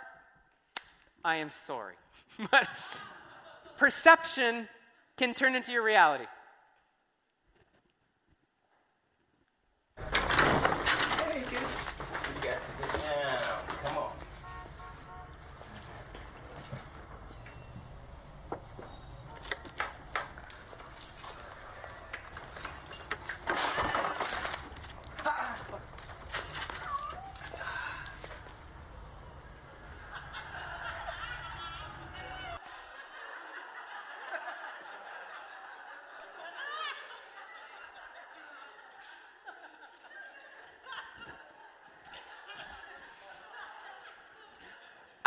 I 1.26 1.38
am 1.38 1.50
sorry. 1.50 1.96
but 2.52 2.70
perception 3.78 4.70
can 5.18 5.34
turn 5.34 5.56
into 5.56 5.72
your 5.72 5.84
reality. 5.84 6.26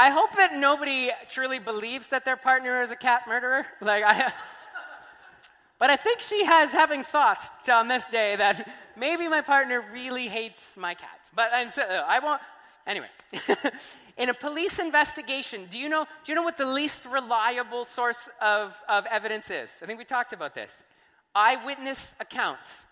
I 0.00 0.10
hope 0.10 0.36
that 0.36 0.54
nobody 0.54 1.10
truly 1.28 1.58
believes 1.58 2.08
that 2.08 2.24
their 2.24 2.36
partner 2.36 2.82
is 2.82 2.92
a 2.92 2.96
cat 2.96 3.22
murderer. 3.26 3.66
Like 3.80 4.04
I, 4.04 4.32
but 5.80 5.90
I 5.90 5.96
think 5.96 6.20
she 6.20 6.44
has 6.44 6.72
having 6.72 7.02
thoughts 7.02 7.48
on 7.68 7.88
this 7.88 8.06
day 8.06 8.36
that 8.36 8.68
maybe 8.96 9.28
my 9.28 9.40
partner 9.40 9.84
really 9.92 10.28
hates 10.28 10.76
my 10.76 10.94
cat. 10.94 11.18
But 11.34 11.50
and 11.52 11.70
so, 11.70 11.82
uh, 11.82 12.04
I 12.06 12.20
won't. 12.20 12.40
Anyway, 12.86 13.08
in 14.16 14.28
a 14.28 14.34
police 14.34 14.78
investigation, 14.78 15.66
do 15.68 15.78
you 15.78 15.88
know? 15.88 16.06
Do 16.24 16.32
you 16.32 16.36
know 16.36 16.42
what 16.42 16.58
the 16.58 16.66
least 16.66 17.04
reliable 17.04 17.84
source 17.84 18.28
of, 18.40 18.80
of 18.88 19.04
evidence 19.06 19.50
is? 19.50 19.78
I 19.82 19.86
think 19.86 19.98
we 19.98 20.04
talked 20.04 20.32
about 20.32 20.54
this. 20.54 20.82
Eyewitness 21.34 22.14
accounts. 22.20 22.86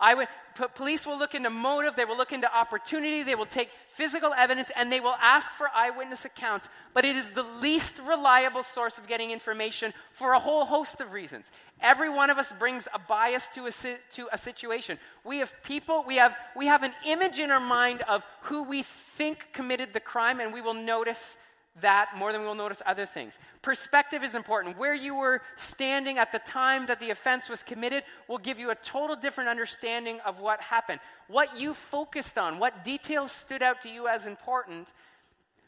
I 0.00 0.14
would, 0.14 0.28
police 0.76 1.04
will 1.04 1.18
look 1.18 1.34
into 1.34 1.50
motive, 1.50 1.96
they 1.96 2.04
will 2.04 2.16
look 2.16 2.32
into 2.32 2.52
opportunity, 2.54 3.24
they 3.24 3.34
will 3.34 3.46
take 3.46 3.68
physical 3.88 4.32
evidence, 4.32 4.70
and 4.76 4.92
they 4.92 5.00
will 5.00 5.16
ask 5.20 5.50
for 5.50 5.68
eyewitness 5.74 6.24
accounts. 6.24 6.68
But 6.94 7.04
it 7.04 7.16
is 7.16 7.32
the 7.32 7.42
least 7.42 7.98
reliable 8.06 8.62
source 8.62 8.98
of 8.98 9.08
getting 9.08 9.32
information 9.32 9.92
for 10.12 10.34
a 10.34 10.38
whole 10.38 10.66
host 10.66 11.00
of 11.00 11.12
reasons. 11.12 11.50
Every 11.80 12.08
one 12.08 12.30
of 12.30 12.38
us 12.38 12.52
brings 12.60 12.86
a 12.94 12.98
bias 13.00 13.48
to 13.54 13.66
a, 13.66 13.72
to 14.12 14.28
a 14.32 14.38
situation. 14.38 14.98
We 15.24 15.38
have 15.38 15.52
people, 15.64 16.04
we 16.06 16.16
have, 16.16 16.36
we 16.56 16.66
have 16.66 16.84
an 16.84 16.92
image 17.04 17.40
in 17.40 17.50
our 17.50 17.60
mind 17.60 18.02
of 18.02 18.24
who 18.42 18.62
we 18.62 18.84
think 18.84 19.48
committed 19.52 19.92
the 19.94 20.00
crime, 20.00 20.38
and 20.38 20.52
we 20.52 20.60
will 20.60 20.74
notice 20.74 21.38
that 21.80 22.10
more 22.16 22.32
than 22.32 22.40
we 22.40 22.46
will 22.46 22.54
notice 22.54 22.82
other 22.86 23.06
things. 23.06 23.38
Perspective 23.62 24.22
is 24.22 24.34
important. 24.34 24.78
Where 24.78 24.94
you 24.94 25.14
were 25.14 25.42
standing 25.56 26.18
at 26.18 26.32
the 26.32 26.38
time 26.38 26.86
that 26.86 27.00
the 27.00 27.10
offense 27.10 27.48
was 27.48 27.62
committed 27.62 28.04
will 28.28 28.38
give 28.38 28.58
you 28.58 28.70
a 28.70 28.74
total 28.74 29.16
different 29.16 29.50
understanding 29.50 30.20
of 30.24 30.40
what 30.40 30.60
happened. 30.60 31.00
What 31.28 31.58
you 31.58 31.74
focused 31.74 32.38
on, 32.38 32.58
what 32.58 32.84
details 32.84 33.32
stood 33.32 33.62
out 33.62 33.80
to 33.82 33.88
you 33.88 34.08
as 34.08 34.26
important, 34.26 34.92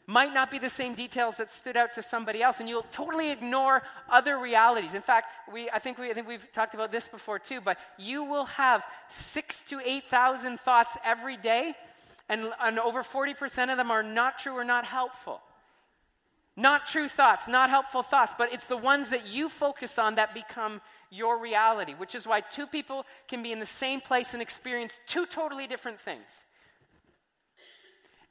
might 0.07 0.33
not 0.33 0.51
be 0.51 0.59
the 0.59 0.69
same 0.69 0.93
details 0.93 1.37
that 1.37 1.49
stood 1.49 1.77
out 1.77 1.93
to 1.93 2.01
somebody 2.01 2.41
else, 2.41 2.59
and 2.59 2.67
you'll 2.67 2.85
totally 2.91 3.31
ignore 3.31 3.81
other 4.09 4.37
realities. 4.37 4.93
In 4.93 5.01
fact, 5.01 5.27
we, 5.51 5.69
I, 5.69 5.79
think 5.79 5.97
we, 5.97 6.09
I 6.09 6.13
think 6.13 6.27
we've 6.27 6.51
talked 6.51 6.73
about 6.73 6.91
this 6.91 7.07
before 7.07 7.39
too, 7.39 7.61
but 7.61 7.77
you 7.97 8.23
will 8.23 8.45
have 8.45 8.83
six 9.07 9.61
to 9.69 9.79
8,000 9.83 10.59
thoughts 10.59 10.97
every 11.05 11.37
day, 11.37 11.75
and, 12.27 12.51
and 12.61 12.79
over 12.79 13.03
40% 13.03 13.71
of 13.71 13.77
them 13.77 13.91
are 13.91 14.03
not 14.03 14.39
true 14.39 14.53
or 14.53 14.65
not 14.65 14.85
helpful. 14.85 15.41
Not 16.57 16.85
true 16.85 17.07
thoughts, 17.07 17.47
not 17.47 17.69
helpful 17.69 18.01
thoughts, 18.01 18.33
but 18.37 18.51
it's 18.51 18.67
the 18.67 18.77
ones 18.77 19.09
that 19.09 19.25
you 19.25 19.47
focus 19.47 19.97
on 19.97 20.15
that 20.15 20.33
become 20.33 20.81
your 21.09 21.39
reality, 21.39 21.93
which 21.93 22.13
is 22.13 22.27
why 22.27 22.41
two 22.41 22.67
people 22.67 23.05
can 23.27 23.41
be 23.41 23.51
in 23.51 23.59
the 23.59 23.65
same 23.65 24.01
place 24.01 24.33
and 24.33 24.41
experience 24.41 24.99
two 25.07 25.25
totally 25.25 25.65
different 25.67 25.99
things. 25.99 26.45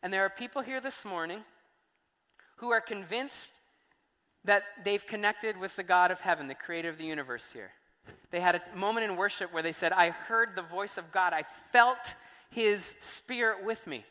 And 0.03 0.13
there 0.13 0.25
are 0.25 0.31
people 0.31 0.63
here 0.63 0.81
this 0.81 1.05
morning 1.05 1.41
who 2.57 2.71
are 2.71 2.81
convinced 2.81 3.55
that 4.45 4.65
they've 4.85 5.07
connected 5.07 5.59
with 5.59 5.77
the 5.77 5.83
God 5.83 6.11
of 6.11 6.21
heaven, 6.21 6.47
the 6.47 6.55
creator 6.55 6.89
of 6.89 6.99
the 6.99 7.05
universe 7.05 7.53
here. 7.53 7.73
They 8.31 8.41
had 8.41 8.55
a 8.55 8.77
moment 8.77 9.11
in 9.11 9.17
worship 9.17 9.53
where 9.53 9.63
they 9.63 9.73
said, 9.73 9.93
I 9.93 10.11
heard 10.11 10.51
the 10.55 10.63
voice 10.63 10.97
of 10.99 11.13
God, 11.13 11.33
I 11.33 11.45
felt 11.73 12.15
his 12.51 12.85
spirit 12.85 13.65
with 13.65 13.87
me. 13.87 14.05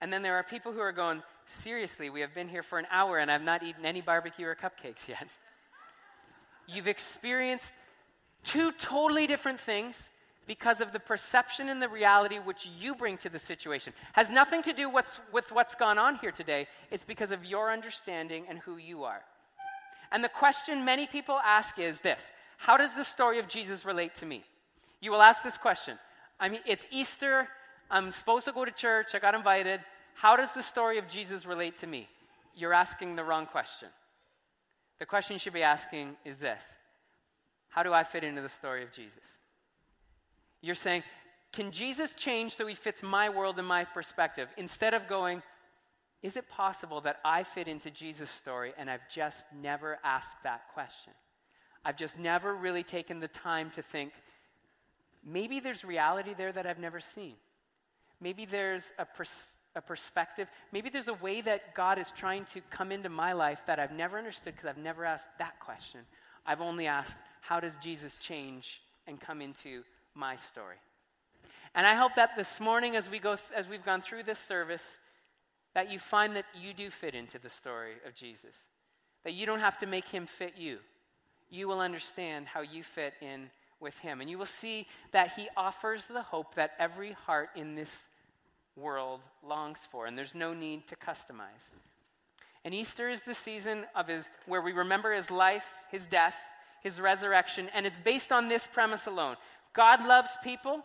And 0.00 0.12
then 0.12 0.22
there 0.22 0.36
are 0.36 0.42
people 0.42 0.72
who 0.72 0.80
are 0.80 0.92
going, 0.92 1.22
Seriously, 1.46 2.10
we 2.10 2.20
have 2.22 2.34
been 2.34 2.48
here 2.48 2.64
for 2.64 2.76
an 2.76 2.86
hour 2.90 3.18
and 3.18 3.30
I've 3.30 3.42
not 3.42 3.62
eaten 3.62 3.86
any 3.86 4.00
barbecue 4.00 4.46
or 4.46 4.56
cupcakes 4.56 5.06
yet. 5.06 5.28
You've 6.66 6.88
experienced 6.88 7.72
two 8.42 8.72
totally 8.72 9.28
different 9.28 9.60
things 9.60 10.10
because 10.48 10.80
of 10.80 10.92
the 10.92 10.98
perception 10.98 11.68
and 11.68 11.80
the 11.80 11.88
reality 11.88 12.38
which 12.38 12.68
you 12.80 12.96
bring 12.96 13.16
to 13.18 13.28
the 13.28 13.38
situation. 13.38 13.92
Has 14.12 14.28
nothing 14.28 14.62
to 14.64 14.72
do 14.72 14.90
what's, 14.90 15.20
with 15.32 15.52
what's 15.52 15.76
gone 15.76 15.98
on 15.98 16.16
here 16.16 16.32
today. 16.32 16.66
It's 16.90 17.04
because 17.04 17.30
of 17.30 17.44
your 17.44 17.72
understanding 17.72 18.46
and 18.48 18.58
who 18.58 18.76
you 18.76 19.04
are. 19.04 19.22
And 20.10 20.24
the 20.24 20.28
question 20.28 20.84
many 20.84 21.06
people 21.06 21.38
ask 21.44 21.78
is 21.78 22.00
this 22.00 22.32
How 22.58 22.76
does 22.76 22.96
the 22.96 23.04
story 23.04 23.38
of 23.38 23.46
Jesus 23.46 23.84
relate 23.84 24.16
to 24.16 24.26
me? 24.26 24.44
You 25.00 25.12
will 25.12 25.22
ask 25.22 25.44
this 25.44 25.58
question. 25.58 25.96
I 26.40 26.48
mean, 26.48 26.60
it's 26.66 26.86
Easter. 26.90 27.48
I'm 27.88 28.10
supposed 28.10 28.46
to 28.46 28.52
go 28.52 28.64
to 28.64 28.72
church. 28.72 29.14
I 29.14 29.20
got 29.20 29.36
invited. 29.36 29.80
How 30.16 30.34
does 30.34 30.54
the 30.54 30.62
story 30.62 30.96
of 30.98 31.08
Jesus 31.08 31.44
relate 31.44 31.78
to 31.78 31.86
me? 31.86 32.08
You're 32.54 32.72
asking 32.72 33.16
the 33.16 33.24
wrong 33.24 33.44
question. 33.44 33.88
The 34.98 35.04
question 35.04 35.34
you 35.34 35.38
should 35.38 35.52
be 35.52 35.62
asking 35.62 36.16
is 36.24 36.38
this 36.38 36.76
How 37.68 37.82
do 37.82 37.92
I 37.92 38.02
fit 38.02 38.24
into 38.24 38.40
the 38.40 38.48
story 38.48 38.82
of 38.82 38.90
Jesus? 38.90 39.38
You're 40.62 40.74
saying, 40.74 41.02
Can 41.52 41.70
Jesus 41.70 42.14
change 42.14 42.54
so 42.54 42.66
he 42.66 42.74
fits 42.74 43.02
my 43.02 43.28
world 43.28 43.58
and 43.58 43.68
my 43.68 43.84
perspective? 43.84 44.48
Instead 44.56 44.94
of 44.94 45.06
going, 45.06 45.42
Is 46.22 46.38
it 46.38 46.48
possible 46.48 47.02
that 47.02 47.20
I 47.22 47.42
fit 47.42 47.68
into 47.68 47.90
Jesus' 47.90 48.30
story 48.30 48.72
and 48.78 48.90
I've 48.90 49.06
just 49.10 49.44
never 49.60 49.98
asked 50.02 50.42
that 50.44 50.62
question? 50.72 51.12
I've 51.84 51.98
just 51.98 52.18
never 52.18 52.54
really 52.54 52.82
taken 52.82 53.20
the 53.20 53.28
time 53.28 53.70
to 53.72 53.82
think, 53.82 54.12
maybe 55.22 55.60
there's 55.60 55.84
reality 55.84 56.32
there 56.32 56.52
that 56.52 56.66
I've 56.66 56.80
never 56.80 57.00
seen. 57.00 57.34
Maybe 58.18 58.46
there's 58.46 58.94
a 58.98 59.04
pers- 59.04 59.56
a 59.76 59.80
perspective. 59.80 60.48
Maybe 60.72 60.90
there's 60.90 61.06
a 61.06 61.14
way 61.14 61.40
that 61.42 61.74
God 61.76 61.98
is 61.98 62.10
trying 62.10 62.46
to 62.46 62.60
come 62.70 62.90
into 62.90 63.08
my 63.08 63.32
life 63.34 63.60
that 63.66 63.78
I've 63.78 63.92
never 63.92 64.18
understood 64.18 64.54
because 64.54 64.68
I've 64.68 64.82
never 64.82 65.04
asked 65.04 65.28
that 65.38 65.60
question. 65.60 66.00
I've 66.44 66.60
only 66.60 66.88
asked, 66.88 67.18
how 67.42 67.60
does 67.60 67.76
Jesus 67.76 68.16
change 68.16 68.82
and 69.06 69.20
come 69.20 69.40
into 69.40 69.84
my 70.14 70.34
story? 70.36 70.76
And 71.74 71.86
I 71.86 71.94
hope 71.94 72.16
that 72.16 72.36
this 72.36 72.58
morning, 72.60 72.96
as, 72.96 73.10
we 73.10 73.18
go 73.18 73.36
th- 73.36 73.52
as 73.54 73.68
we've 73.68 73.84
gone 73.84 74.00
through 74.00 74.22
this 74.24 74.38
service, 74.40 74.98
that 75.74 75.92
you 75.92 75.98
find 75.98 76.34
that 76.36 76.46
you 76.58 76.72
do 76.72 76.88
fit 76.90 77.14
into 77.14 77.38
the 77.38 77.50
story 77.50 77.96
of 78.06 78.14
Jesus. 78.14 78.56
that 79.26 79.34
you 79.34 79.44
don't 79.44 79.58
have 79.58 79.76
to 79.76 79.86
make 79.86 80.06
him 80.06 80.24
fit 80.24 80.54
you. 80.56 80.78
You 81.50 81.66
will 81.66 81.80
understand 81.80 82.46
how 82.46 82.60
you 82.60 82.84
fit 82.84 83.12
in 83.20 83.50
with 83.80 83.98
him. 83.98 84.20
And 84.20 84.30
you 84.30 84.38
will 84.38 84.46
see 84.46 84.86
that 85.10 85.32
he 85.32 85.48
offers 85.56 86.04
the 86.04 86.22
hope 86.22 86.54
that 86.54 86.74
every 86.78 87.10
heart 87.10 87.48
in 87.56 87.74
this 87.74 88.06
world 88.76 89.20
longs 89.46 89.80
for, 89.90 90.06
and 90.06 90.16
there's 90.16 90.34
no 90.34 90.54
need 90.54 90.86
to 90.88 90.96
customize. 90.96 91.70
And 92.64 92.74
Easter 92.74 93.08
is 93.08 93.22
the 93.22 93.34
season 93.34 93.84
of 93.94 94.08
his 94.08 94.28
where 94.46 94.60
we 94.60 94.72
remember 94.72 95.14
his 95.14 95.30
life, 95.30 95.70
his 95.90 96.04
death, 96.04 96.36
his 96.82 97.00
resurrection, 97.00 97.68
and 97.74 97.86
it's 97.86 97.98
based 97.98 98.32
on 98.32 98.48
this 98.48 98.66
premise 98.66 99.06
alone. 99.06 99.36
God 99.72 100.06
loves 100.06 100.36
people, 100.42 100.84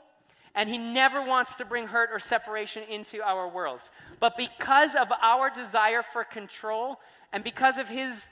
and 0.56 0.70
he 0.70 0.78
never 0.78 1.24
wants 1.24 1.56
to 1.56 1.66
bring 1.66 1.88
hurt 1.88 2.10
or 2.12 2.20
separation 2.20 2.84
into 2.90 3.22
our 3.22 3.48
worlds. 3.48 3.92
But 4.20 4.38
because 4.38 4.96
of 4.96 5.12
our 5.22 5.50
desire 5.50 6.02
for 6.04 6.24
control 6.24 7.00
and 7.34 7.44
because 7.44 7.78
of 7.78 7.90
his 7.90 8.28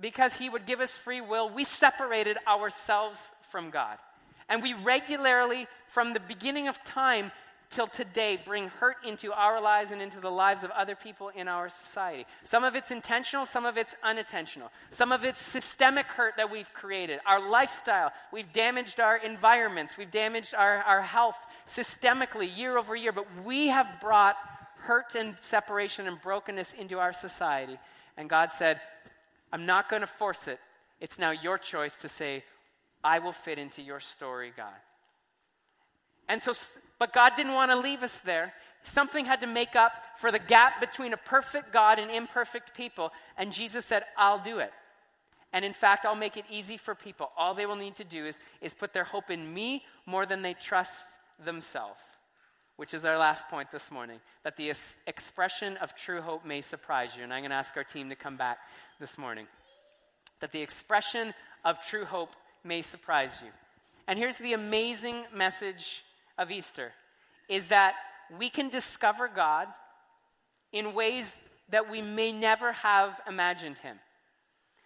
because 0.00 0.34
he 0.34 0.48
would 0.48 0.66
give 0.66 0.80
us 0.80 0.96
free 0.96 1.20
will, 1.20 1.48
we 1.48 1.64
separated 1.64 2.36
ourselves 2.48 3.30
from 3.50 3.70
God. 3.70 3.98
And 4.48 4.62
we 4.62 4.74
regularly 4.74 5.68
from 5.86 6.12
the 6.12 6.20
beginning 6.20 6.66
of 6.66 6.82
time 6.84 7.30
till 7.72 7.86
today 7.86 8.38
bring 8.44 8.68
hurt 8.68 8.96
into 9.04 9.32
our 9.32 9.60
lives 9.60 9.90
and 9.90 10.02
into 10.02 10.20
the 10.20 10.30
lives 10.30 10.62
of 10.62 10.70
other 10.72 10.94
people 10.94 11.30
in 11.34 11.48
our 11.48 11.68
society. 11.68 12.26
Some 12.44 12.64
of 12.64 12.76
it's 12.76 12.90
intentional, 12.90 13.46
some 13.46 13.64
of 13.64 13.76
it's 13.76 13.94
unintentional. 14.02 14.70
Some 14.90 15.10
of 15.10 15.24
it's 15.24 15.40
systemic 15.40 16.06
hurt 16.06 16.36
that 16.36 16.50
we've 16.50 16.72
created. 16.74 17.20
Our 17.26 17.50
lifestyle, 17.50 18.12
we've 18.32 18.52
damaged 18.52 19.00
our 19.00 19.16
environments, 19.16 19.96
we've 19.96 20.10
damaged 20.10 20.54
our, 20.54 20.82
our 20.82 21.02
health 21.02 21.38
systemically 21.66 22.54
year 22.56 22.76
over 22.76 22.94
year, 22.94 23.12
but 23.12 23.26
we 23.44 23.68
have 23.68 23.86
brought 24.00 24.36
hurt 24.82 25.14
and 25.14 25.38
separation 25.38 26.06
and 26.06 26.20
brokenness 26.20 26.74
into 26.74 26.98
our 26.98 27.12
society. 27.12 27.78
And 28.16 28.28
God 28.28 28.52
said, 28.52 28.80
I'm 29.52 29.64
not 29.64 29.88
going 29.88 30.02
to 30.02 30.06
force 30.06 30.46
it. 30.46 30.58
It's 31.00 31.18
now 31.18 31.30
your 31.30 31.58
choice 31.58 31.98
to 31.98 32.08
say, 32.08 32.44
I 33.02 33.18
will 33.18 33.32
fit 33.32 33.58
into 33.58 33.82
your 33.82 34.00
story, 34.00 34.52
God. 34.56 34.74
And 36.28 36.40
so, 36.40 36.52
but 36.98 37.12
God 37.12 37.32
didn't 37.36 37.54
want 37.54 37.70
to 37.70 37.76
leave 37.76 38.02
us 38.02 38.20
there. 38.20 38.52
Something 38.84 39.24
had 39.24 39.40
to 39.42 39.46
make 39.46 39.76
up 39.76 39.92
for 40.16 40.32
the 40.32 40.38
gap 40.38 40.80
between 40.80 41.12
a 41.12 41.16
perfect 41.16 41.72
God 41.72 41.98
and 41.98 42.10
imperfect 42.10 42.74
people. 42.74 43.12
And 43.36 43.52
Jesus 43.52 43.86
said, 43.86 44.04
I'll 44.16 44.42
do 44.42 44.58
it. 44.58 44.72
And 45.52 45.64
in 45.64 45.72
fact, 45.72 46.04
I'll 46.04 46.16
make 46.16 46.36
it 46.36 46.44
easy 46.50 46.76
for 46.76 46.94
people. 46.94 47.30
All 47.36 47.54
they 47.54 47.66
will 47.66 47.76
need 47.76 47.96
to 47.96 48.04
do 48.04 48.26
is, 48.26 48.40
is 48.60 48.74
put 48.74 48.92
their 48.92 49.04
hope 49.04 49.30
in 49.30 49.52
me 49.52 49.84
more 50.06 50.24
than 50.24 50.42
they 50.42 50.54
trust 50.54 51.04
themselves, 51.44 52.02
which 52.76 52.94
is 52.94 53.04
our 53.04 53.18
last 53.18 53.48
point 53.48 53.70
this 53.70 53.90
morning 53.90 54.18
that 54.44 54.56
the 54.56 54.70
es- 54.70 54.96
expression 55.06 55.76
of 55.76 55.94
true 55.94 56.22
hope 56.22 56.44
may 56.44 56.60
surprise 56.60 57.14
you. 57.16 57.22
And 57.22 57.32
I'm 57.32 57.42
going 57.42 57.50
to 57.50 57.56
ask 57.56 57.76
our 57.76 57.84
team 57.84 58.08
to 58.08 58.16
come 58.16 58.36
back 58.36 58.58
this 58.98 59.18
morning. 59.18 59.46
That 60.40 60.52
the 60.52 60.62
expression 60.62 61.34
of 61.64 61.80
true 61.82 62.04
hope 62.04 62.34
may 62.64 62.80
surprise 62.80 63.40
you. 63.44 63.50
And 64.08 64.18
here's 64.18 64.38
the 64.38 64.54
amazing 64.54 65.24
message 65.34 66.02
of 66.42 66.50
Easter 66.50 66.92
is 67.48 67.68
that 67.68 67.94
we 68.38 68.50
can 68.50 68.68
discover 68.68 69.28
God 69.28 69.68
in 70.72 70.94
ways 70.94 71.38
that 71.70 71.90
we 71.90 72.02
may 72.02 72.32
never 72.32 72.72
have 72.72 73.20
imagined 73.26 73.78
him. 73.78 73.98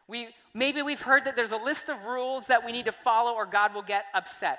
We, 0.08 0.28
maybe 0.54 0.82
we've 0.82 1.02
heard 1.02 1.24
that 1.24 1.34
there's 1.34 1.52
a 1.52 1.56
list 1.56 1.88
of 1.88 2.04
rules 2.04 2.46
that 2.46 2.64
we 2.64 2.70
need 2.70 2.84
to 2.84 2.92
follow 2.92 3.32
or 3.32 3.46
God 3.46 3.74
will 3.74 3.82
get 3.82 4.04
upset. 4.14 4.58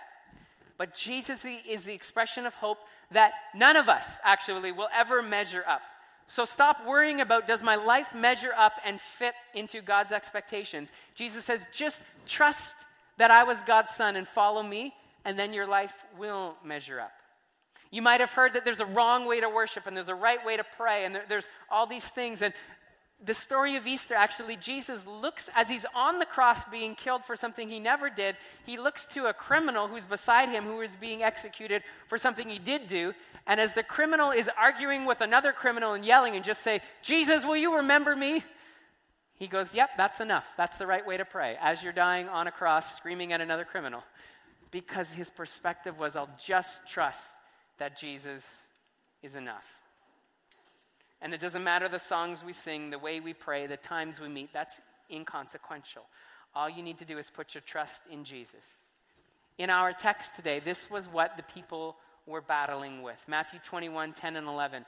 But 0.77 0.93
Jesus 0.93 1.45
is 1.45 1.85
the 1.85 1.93
expression 1.93 2.45
of 2.45 2.53
hope 2.53 2.79
that 3.11 3.31
none 3.55 3.77
of 3.77 3.89
us 3.89 4.19
actually 4.23 4.71
will 4.71 4.89
ever 4.93 5.23
measure 5.23 5.63
up. 5.67 5.81
So 6.27 6.43
stop 6.43 6.85
worrying 6.85 7.21
about 7.21 7.47
does 7.47 7.63
my 7.63 7.75
life 7.75 8.13
measure 8.13 8.51
up 8.55 8.73
and 8.85 8.99
fit 8.99 9.33
into 9.55 9.81
God's 9.81 10.11
expectations. 10.11 10.91
Jesus 11.15 11.45
says, 11.45 11.65
just 11.73 12.03
trust 12.25 12.75
that 13.17 13.31
I 13.31 13.43
was 13.43 13.63
God's 13.63 13.91
son 13.91 14.17
and 14.17 14.27
follow 14.27 14.61
me, 14.61 14.93
and 15.25 15.37
then 15.37 15.53
your 15.53 15.67
life 15.67 16.05
will 16.17 16.55
measure 16.63 16.99
up. 16.99 17.11
You 17.91 18.01
might 18.01 18.19
have 18.19 18.33
heard 18.33 18.53
that 18.53 18.65
there's 18.65 18.79
a 18.79 18.85
wrong 18.85 19.27
way 19.27 19.39
to 19.39 19.49
worship 19.49 19.87
and 19.87 19.95
there's 19.95 20.09
a 20.09 20.15
right 20.15 20.43
way 20.45 20.57
to 20.57 20.63
pray, 20.63 21.05
and 21.05 21.15
there, 21.15 21.23
there's 21.27 21.47
all 21.69 21.87
these 21.87 22.09
things. 22.09 22.41
And 22.41 22.53
the 23.23 23.33
story 23.33 23.75
of 23.75 23.87
Easter 23.87 24.13
actually, 24.13 24.57
Jesus 24.57 25.07
looks, 25.07 25.49
as 25.55 25.69
he's 25.69 25.85
on 25.95 26.19
the 26.19 26.25
cross 26.25 26.65
being 26.65 26.95
killed 26.95 27.25
for 27.25 27.35
something 27.35 27.67
he 27.67 27.79
never 27.79 28.09
did, 28.09 28.35
he 28.65 28.77
looks 28.77 29.05
to 29.07 29.25
a 29.25 29.33
criminal 29.33 29.87
who's 29.87 30.05
beside 30.05 30.49
him 30.49 30.65
who 30.65 30.81
is 30.81 30.95
being 30.95 31.23
executed 31.23 31.81
for 32.07 32.17
something 32.17 32.47
he 32.47 32.59
did 32.59 32.87
do. 32.87 33.13
And 33.47 33.59
as 33.59 33.73
the 33.73 33.83
criminal 33.83 34.31
is 34.31 34.49
arguing 34.57 35.05
with 35.05 35.21
another 35.21 35.51
criminal 35.51 35.93
and 35.93 36.05
yelling 36.05 36.35
and 36.35 36.43
just 36.43 36.61
say, 36.61 36.81
Jesus, 37.01 37.45
will 37.45 37.57
you 37.57 37.77
remember 37.77 38.15
me? 38.15 38.43
He 39.35 39.47
goes, 39.47 39.73
Yep, 39.73 39.91
that's 39.97 40.19
enough. 40.19 40.49
That's 40.57 40.77
the 40.77 40.87
right 40.87 41.05
way 41.05 41.17
to 41.17 41.25
pray. 41.25 41.57
As 41.61 41.81
you're 41.81 41.93
dying 41.93 42.27
on 42.27 42.47
a 42.47 42.51
cross, 42.51 42.97
screaming 42.97 43.33
at 43.33 43.41
another 43.41 43.65
criminal 43.65 44.03
because 44.71 45.13
his 45.13 45.29
perspective 45.29 45.97
was 45.97 46.15
I'll 46.15 46.29
just 46.43 46.87
trust 46.87 47.33
that 47.77 47.97
Jesus 47.97 48.67
is 49.23 49.35
enough. 49.35 49.65
And 51.21 51.33
it 51.33 51.39
doesn't 51.39 51.63
matter 51.63 51.89
the 51.89 51.99
songs 51.99 52.43
we 52.45 52.53
sing, 52.53 52.89
the 52.89 52.99
way 52.99 53.19
we 53.19 53.33
pray, 53.33 53.65
the 53.67 53.77
times 53.77 54.19
we 54.19 54.27
meet, 54.27 54.53
that's 54.53 54.79
inconsequential. 55.11 56.03
All 56.53 56.69
you 56.69 56.83
need 56.83 56.99
to 56.99 57.05
do 57.05 57.17
is 57.17 57.29
put 57.29 57.55
your 57.55 57.61
trust 57.61 58.03
in 58.11 58.23
Jesus. 58.23 58.63
In 59.57 59.69
our 59.69 59.93
text 59.93 60.35
today, 60.35 60.59
this 60.59 60.89
was 60.89 61.07
what 61.07 61.35
the 61.35 61.43
people 61.43 61.97
were 62.27 62.41
battling 62.41 63.01
with. 63.01 63.23
Matthew 63.27 63.59
21 63.63 64.13
10 64.13 64.35
and 64.35 64.47
11. 64.47 64.85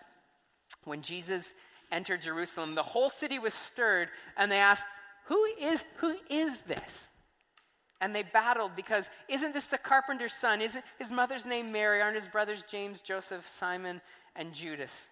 When 0.84 1.02
Jesus 1.02 1.54
entered 1.92 2.22
Jerusalem, 2.22 2.76
the 2.76 2.84
whole 2.84 3.10
city 3.10 3.40
was 3.40 3.54
stirred, 3.54 4.10
and 4.38 4.52
they 4.52 4.58
asked, 4.58 4.86
Who 5.26 5.44
is, 5.60 5.84
who 5.98 6.16
is 6.30 6.62
this? 6.62 7.10
And 8.02 8.16
they 8.16 8.24
battled 8.24 8.76
because 8.76 9.10
isn't 9.28 9.54
this 9.54 9.68
the 9.68 9.78
carpenter's 9.78 10.34
son? 10.34 10.62
Isn't 10.62 10.84
his 10.98 11.12
mother's 11.12 11.46
name 11.46 11.72
Mary? 11.72 12.02
Aren't 12.02 12.16
his 12.16 12.28
brothers 12.28 12.64
James, 12.70 13.02
Joseph, 13.02 13.46
Simon, 13.46 14.02
and 14.36 14.54
Judas? 14.54 15.10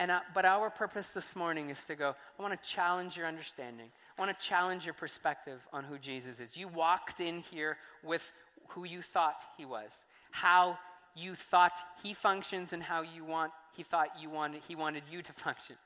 And, 0.00 0.10
uh, 0.10 0.20
but 0.32 0.46
our 0.46 0.70
purpose 0.70 1.10
this 1.10 1.36
morning 1.36 1.68
is 1.68 1.84
to 1.84 1.94
go, 1.94 2.16
I 2.38 2.42
want 2.42 2.58
to 2.60 2.68
challenge 2.68 3.18
your 3.18 3.26
understanding. 3.26 3.88
I 4.18 4.22
want 4.22 4.36
to 4.36 4.46
challenge 4.46 4.86
your 4.86 4.94
perspective 4.94 5.60
on 5.74 5.84
who 5.84 5.98
Jesus 5.98 6.40
is. 6.40 6.56
You 6.56 6.68
walked 6.68 7.20
in 7.20 7.40
here 7.40 7.76
with 8.02 8.32
who 8.68 8.84
you 8.84 9.02
thought 9.02 9.42
he 9.58 9.66
was, 9.66 10.06
how 10.30 10.78
you 11.14 11.34
thought 11.34 11.76
he 12.02 12.14
functions, 12.14 12.72
and 12.72 12.82
how 12.82 13.02
you 13.02 13.26
want, 13.26 13.52
he 13.76 13.82
thought 13.82 14.08
you 14.18 14.30
wanted, 14.30 14.62
he 14.66 14.74
wanted 14.74 15.02
you 15.10 15.20
to 15.20 15.32
function, 15.34 15.76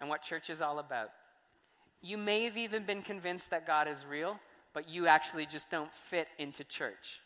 and 0.00 0.08
what 0.08 0.22
church 0.22 0.50
is 0.50 0.60
all 0.60 0.80
about. 0.80 1.10
You 2.02 2.16
may 2.16 2.44
have 2.44 2.56
even 2.56 2.84
been 2.84 3.02
convinced 3.02 3.50
that 3.50 3.66
God 3.66 3.88
is 3.88 4.06
real, 4.08 4.38
but 4.72 4.88
you 4.88 5.06
actually 5.06 5.46
just 5.46 5.70
don't 5.70 5.92
fit 5.92 6.28
into 6.38 6.64
church. 6.64 7.20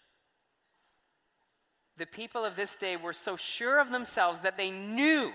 The 1.97 2.07
people 2.07 2.45
of 2.45 2.57
this 2.57 2.75
day 2.75 2.97
were 2.97 3.13
so 3.13 3.37
sure 3.37 3.79
of 3.79 3.91
themselves 3.91 4.41
that 4.41 4.57
they 4.57 4.71
knew 4.71 5.31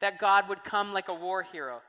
that 0.00 0.18
God 0.18 0.48
would 0.48 0.64
come 0.64 0.92
like 0.92 1.08
a 1.08 1.14
war 1.14 1.42
hero. 1.42 1.80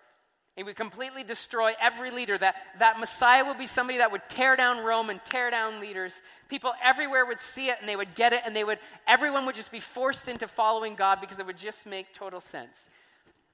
He 0.55 0.63
would 0.63 0.75
completely 0.75 1.23
destroy 1.23 1.73
every 1.79 2.11
leader, 2.11 2.37
that, 2.37 2.55
that 2.79 2.99
Messiah 2.99 3.45
would 3.45 3.57
be 3.57 3.67
somebody 3.67 3.99
that 3.99 4.11
would 4.11 4.27
tear 4.27 4.57
down 4.57 4.83
Rome 4.83 5.09
and 5.09 5.23
tear 5.23 5.49
down 5.49 5.79
leaders. 5.79 6.21
People 6.49 6.73
everywhere 6.83 7.25
would 7.25 7.39
see 7.39 7.69
it 7.69 7.77
and 7.79 7.87
they 7.87 7.95
would 7.95 8.15
get 8.15 8.33
it, 8.33 8.41
and 8.45 8.53
they 8.53 8.65
would, 8.65 8.77
everyone 9.07 9.45
would 9.45 9.55
just 9.55 9.71
be 9.71 9.79
forced 9.79 10.27
into 10.27 10.47
following 10.47 10.95
God 10.95 11.19
because 11.21 11.39
it 11.39 11.45
would 11.45 11.57
just 11.57 11.87
make 11.87 12.13
total 12.13 12.41
sense. 12.41 12.89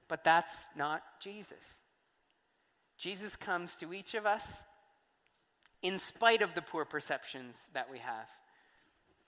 But 0.08 0.24
that's 0.24 0.66
not 0.76 1.02
Jesus. 1.20 1.77
Jesus 2.98 3.36
comes 3.36 3.76
to 3.76 3.94
each 3.94 4.14
of 4.14 4.26
us 4.26 4.64
in 5.82 5.96
spite 5.98 6.42
of 6.42 6.54
the 6.54 6.62
poor 6.62 6.84
perceptions 6.84 7.68
that 7.72 7.90
we 7.90 7.98
have. 7.98 8.28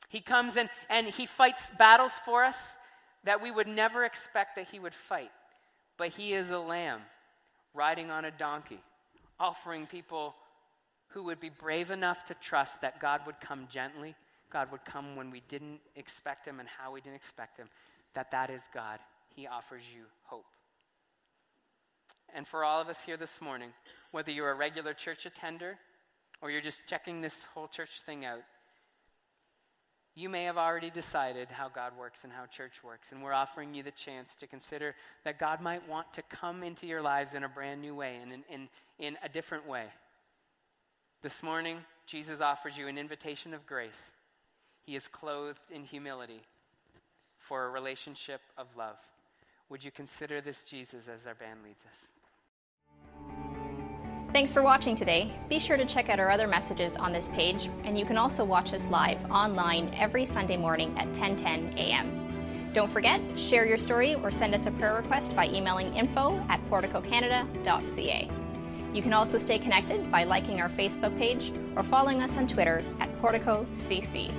He 0.08 0.20
comes 0.20 0.56
and, 0.56 0.68
and 0.88 1.06
he 1.06 1.26
fights 1.26 1.70
battles 1.78 2.12
for 2.24 2.44
us 2.44 2.76
that 3.24 3.40
we 3.40 3.50
would 3.50 3.68
never 3.68 4.04
expect 4.04 4.56
that 4.56 4.68
he 4.70 4.80
would 4.80 4.94
fight. 4.94 5.30
But 5.96 6.08
he 6.08 6.32
is 6.32 6.50
a 6.50 6.58
lamb 6.58 7.00
riding 7.74 8.10
on 8.10 8.24
a 8.24 8.30
donkey, 8.30 8.80
offering 9.38 9.86
people 9.86 10.34
who 11.08 11.24
would 11.24 11.38
be 11.38 11.50
brave 11.50 11.90
enough 11.90 12.24
to 12.26 12.34
trust 12.34 12.80
that 12.80 13.00
God 13.00 13.20
would 13.26 13.40
come 13.40 13.68
gently, 13.70 14.16
God 14.50 14.72
would 14.72 14.84
come 14.84 15.14
when 15.14 15.30
we 15.30 15.42
didn't 15.48 15.80
expect 15.94 16.46
him 16.46 16.58
and 16.58 16.68
how 16.68 16.92
we 16.92 17.00
didn't 17.00 17.16
expect 17.16 17.56
him, 17.56 17.68
that 18.14 18.32
that 18.32 18.50
is 18.50 18.68
God. 18.74 18.98
He 19.36 19.46
offers 19.46 19.82
you 19.94 20.02
hope. 20.24 20.46
And 22.34 22.46
for 22.46 22.64
all 22.64 22.80
of 22.80 22.88
us 22.88 23.02
here 23.02 23.16
this 23.16 23.40
morning, 23.40 23.70
whether 24.10 24.30
you're 24.30 24.50
a 24.50 24.54
regular 24.54 24.94
church 24.94 25.26
attender 25.26 25.78
or 26.40 26.50
you're 26.50 26.60
just 26.60 26.86
checking 26.86 27.20
this 27.20 27.44
whole 27.54 27.68
church 27.68 28.02
thing 28.02 28.24
out, 28.24 28.40
you 30.14 30.28
may 30.28 30.44
have 30.44 30.58
already 30.58 30.90
decided 30.90 31.48
how 31.48 31.68
God 31.68 31.92
works 31.98 32.24
and 32.24 32.32
how 32.32 32.46
church 32.46 32.82
works. 32.82 33.12
And 33.12 33.22
we're 33.22 33.32
offering 33.32 33.74
you 33.74 33.82
the 33.82 33.90
chance 33.92 34.34
to 34.36 34.46
consider 34.46 34.94
that 35.24 35.38
God 35.38 35.60
might 35.60 35.88
want 35.88 36.12
to 36.14 36.22
come 36.22 36.62
into 36.62 36.86
your 36.86 37.00
lives 37.00 37.34
in 37.34 37.44
a 37.44 37.48
brand 37.48 37.80
new 37.80 37.94
way 37.94 38.18
and 38.20 38.32
in, 38.32 38.42
in, 38.50 38.68
in 38.98 39.16
a 39.24 39.28
different 39.28 39.68
way. 39.68 39.86
This 41.22 41.42
morning, 41.42 41.78
Jesus 42.06 42.40
offers 42.40 42.76
you 42.76 42.88
an 42.88 42.98
invitation 42.98 43.54
of 43.54 43.66
grace. 43.66 44.12
He 44.82 44.96
is 44.96 45.06
clothed 45.06 45.70
in 45.70 45.84
humility 45.84 46.42
for 47.38 47.64
a 47.64 47.70
relationship 47.70 48.40
of 48.58 48.66
love. 48.76 48.96
Would 49.68 49.84
you 49.84 49.90
consider 49.90 50.40
this 50.40 50.64
Jesus 50.64 51.08
as 51.08 51.26
our 51.26 51.34
band 51.34 51.60
leads 51.62 51.84
us? 51.86 52.19
Thanks 54.32 54.52
for 54.52 54.62
watching 54.62 54.94
today. 54.94 55.32
Be 55.48 55.58
sure 55.58 55.76
to 55.76 55.84
check 55.84 56.08
out 56.08 56.20
our 56.20 56.30
other 56.30 56.46
messages 56.46 56.94
on 56.94 57.12
this 57.12 57.26
page, 57.30 57.68
and 57.82 57.98
you 57.98 58.04
can 58.04 58.16
also 58.16 58.44
watch 58.44 58.72
us 58.72 58.86
live 58.86 59.28
online 59.28 59.92
every 59.98 60.24
Sunday 60.24 60.56
morning 60.56 60.96
at 60.96 61.12
10:10 61.14 61.74
a.m. 61.74 62.70
Don't 62.72 62.88
forget, 62.88 63.20
share 63.36 63.66
your 63.66 63.76
story 63.76 64.14
or 64.14 64.30
send 64.30 64.54
us 64.54 64.66
a 64.66 64.70
prayer 64.70 64.94
request 64.94 65.34
by 65.34 65.48
emailing 65.48 65.96
info 65.96 66.38
at 66.48 66.60
porticocanada.ca. 66.70 68.28
You 68.94 69.02
can 69.02 69.12
also 69.12 69.36
stay 69.36 69.58
connected 69.58 70.12
by 70.12 70.22
liking 70.22 70.60
our 70.60 70.68
Facebook 70.68 71.18
page 71.18 71.52
or 71.74 71.82
following 71.82 72.22
us 72.22 72.36
on 72.36 72.46
Twitter 72.46 72.84
at 73.00 73.10
PorticoCC. 73.20 74.32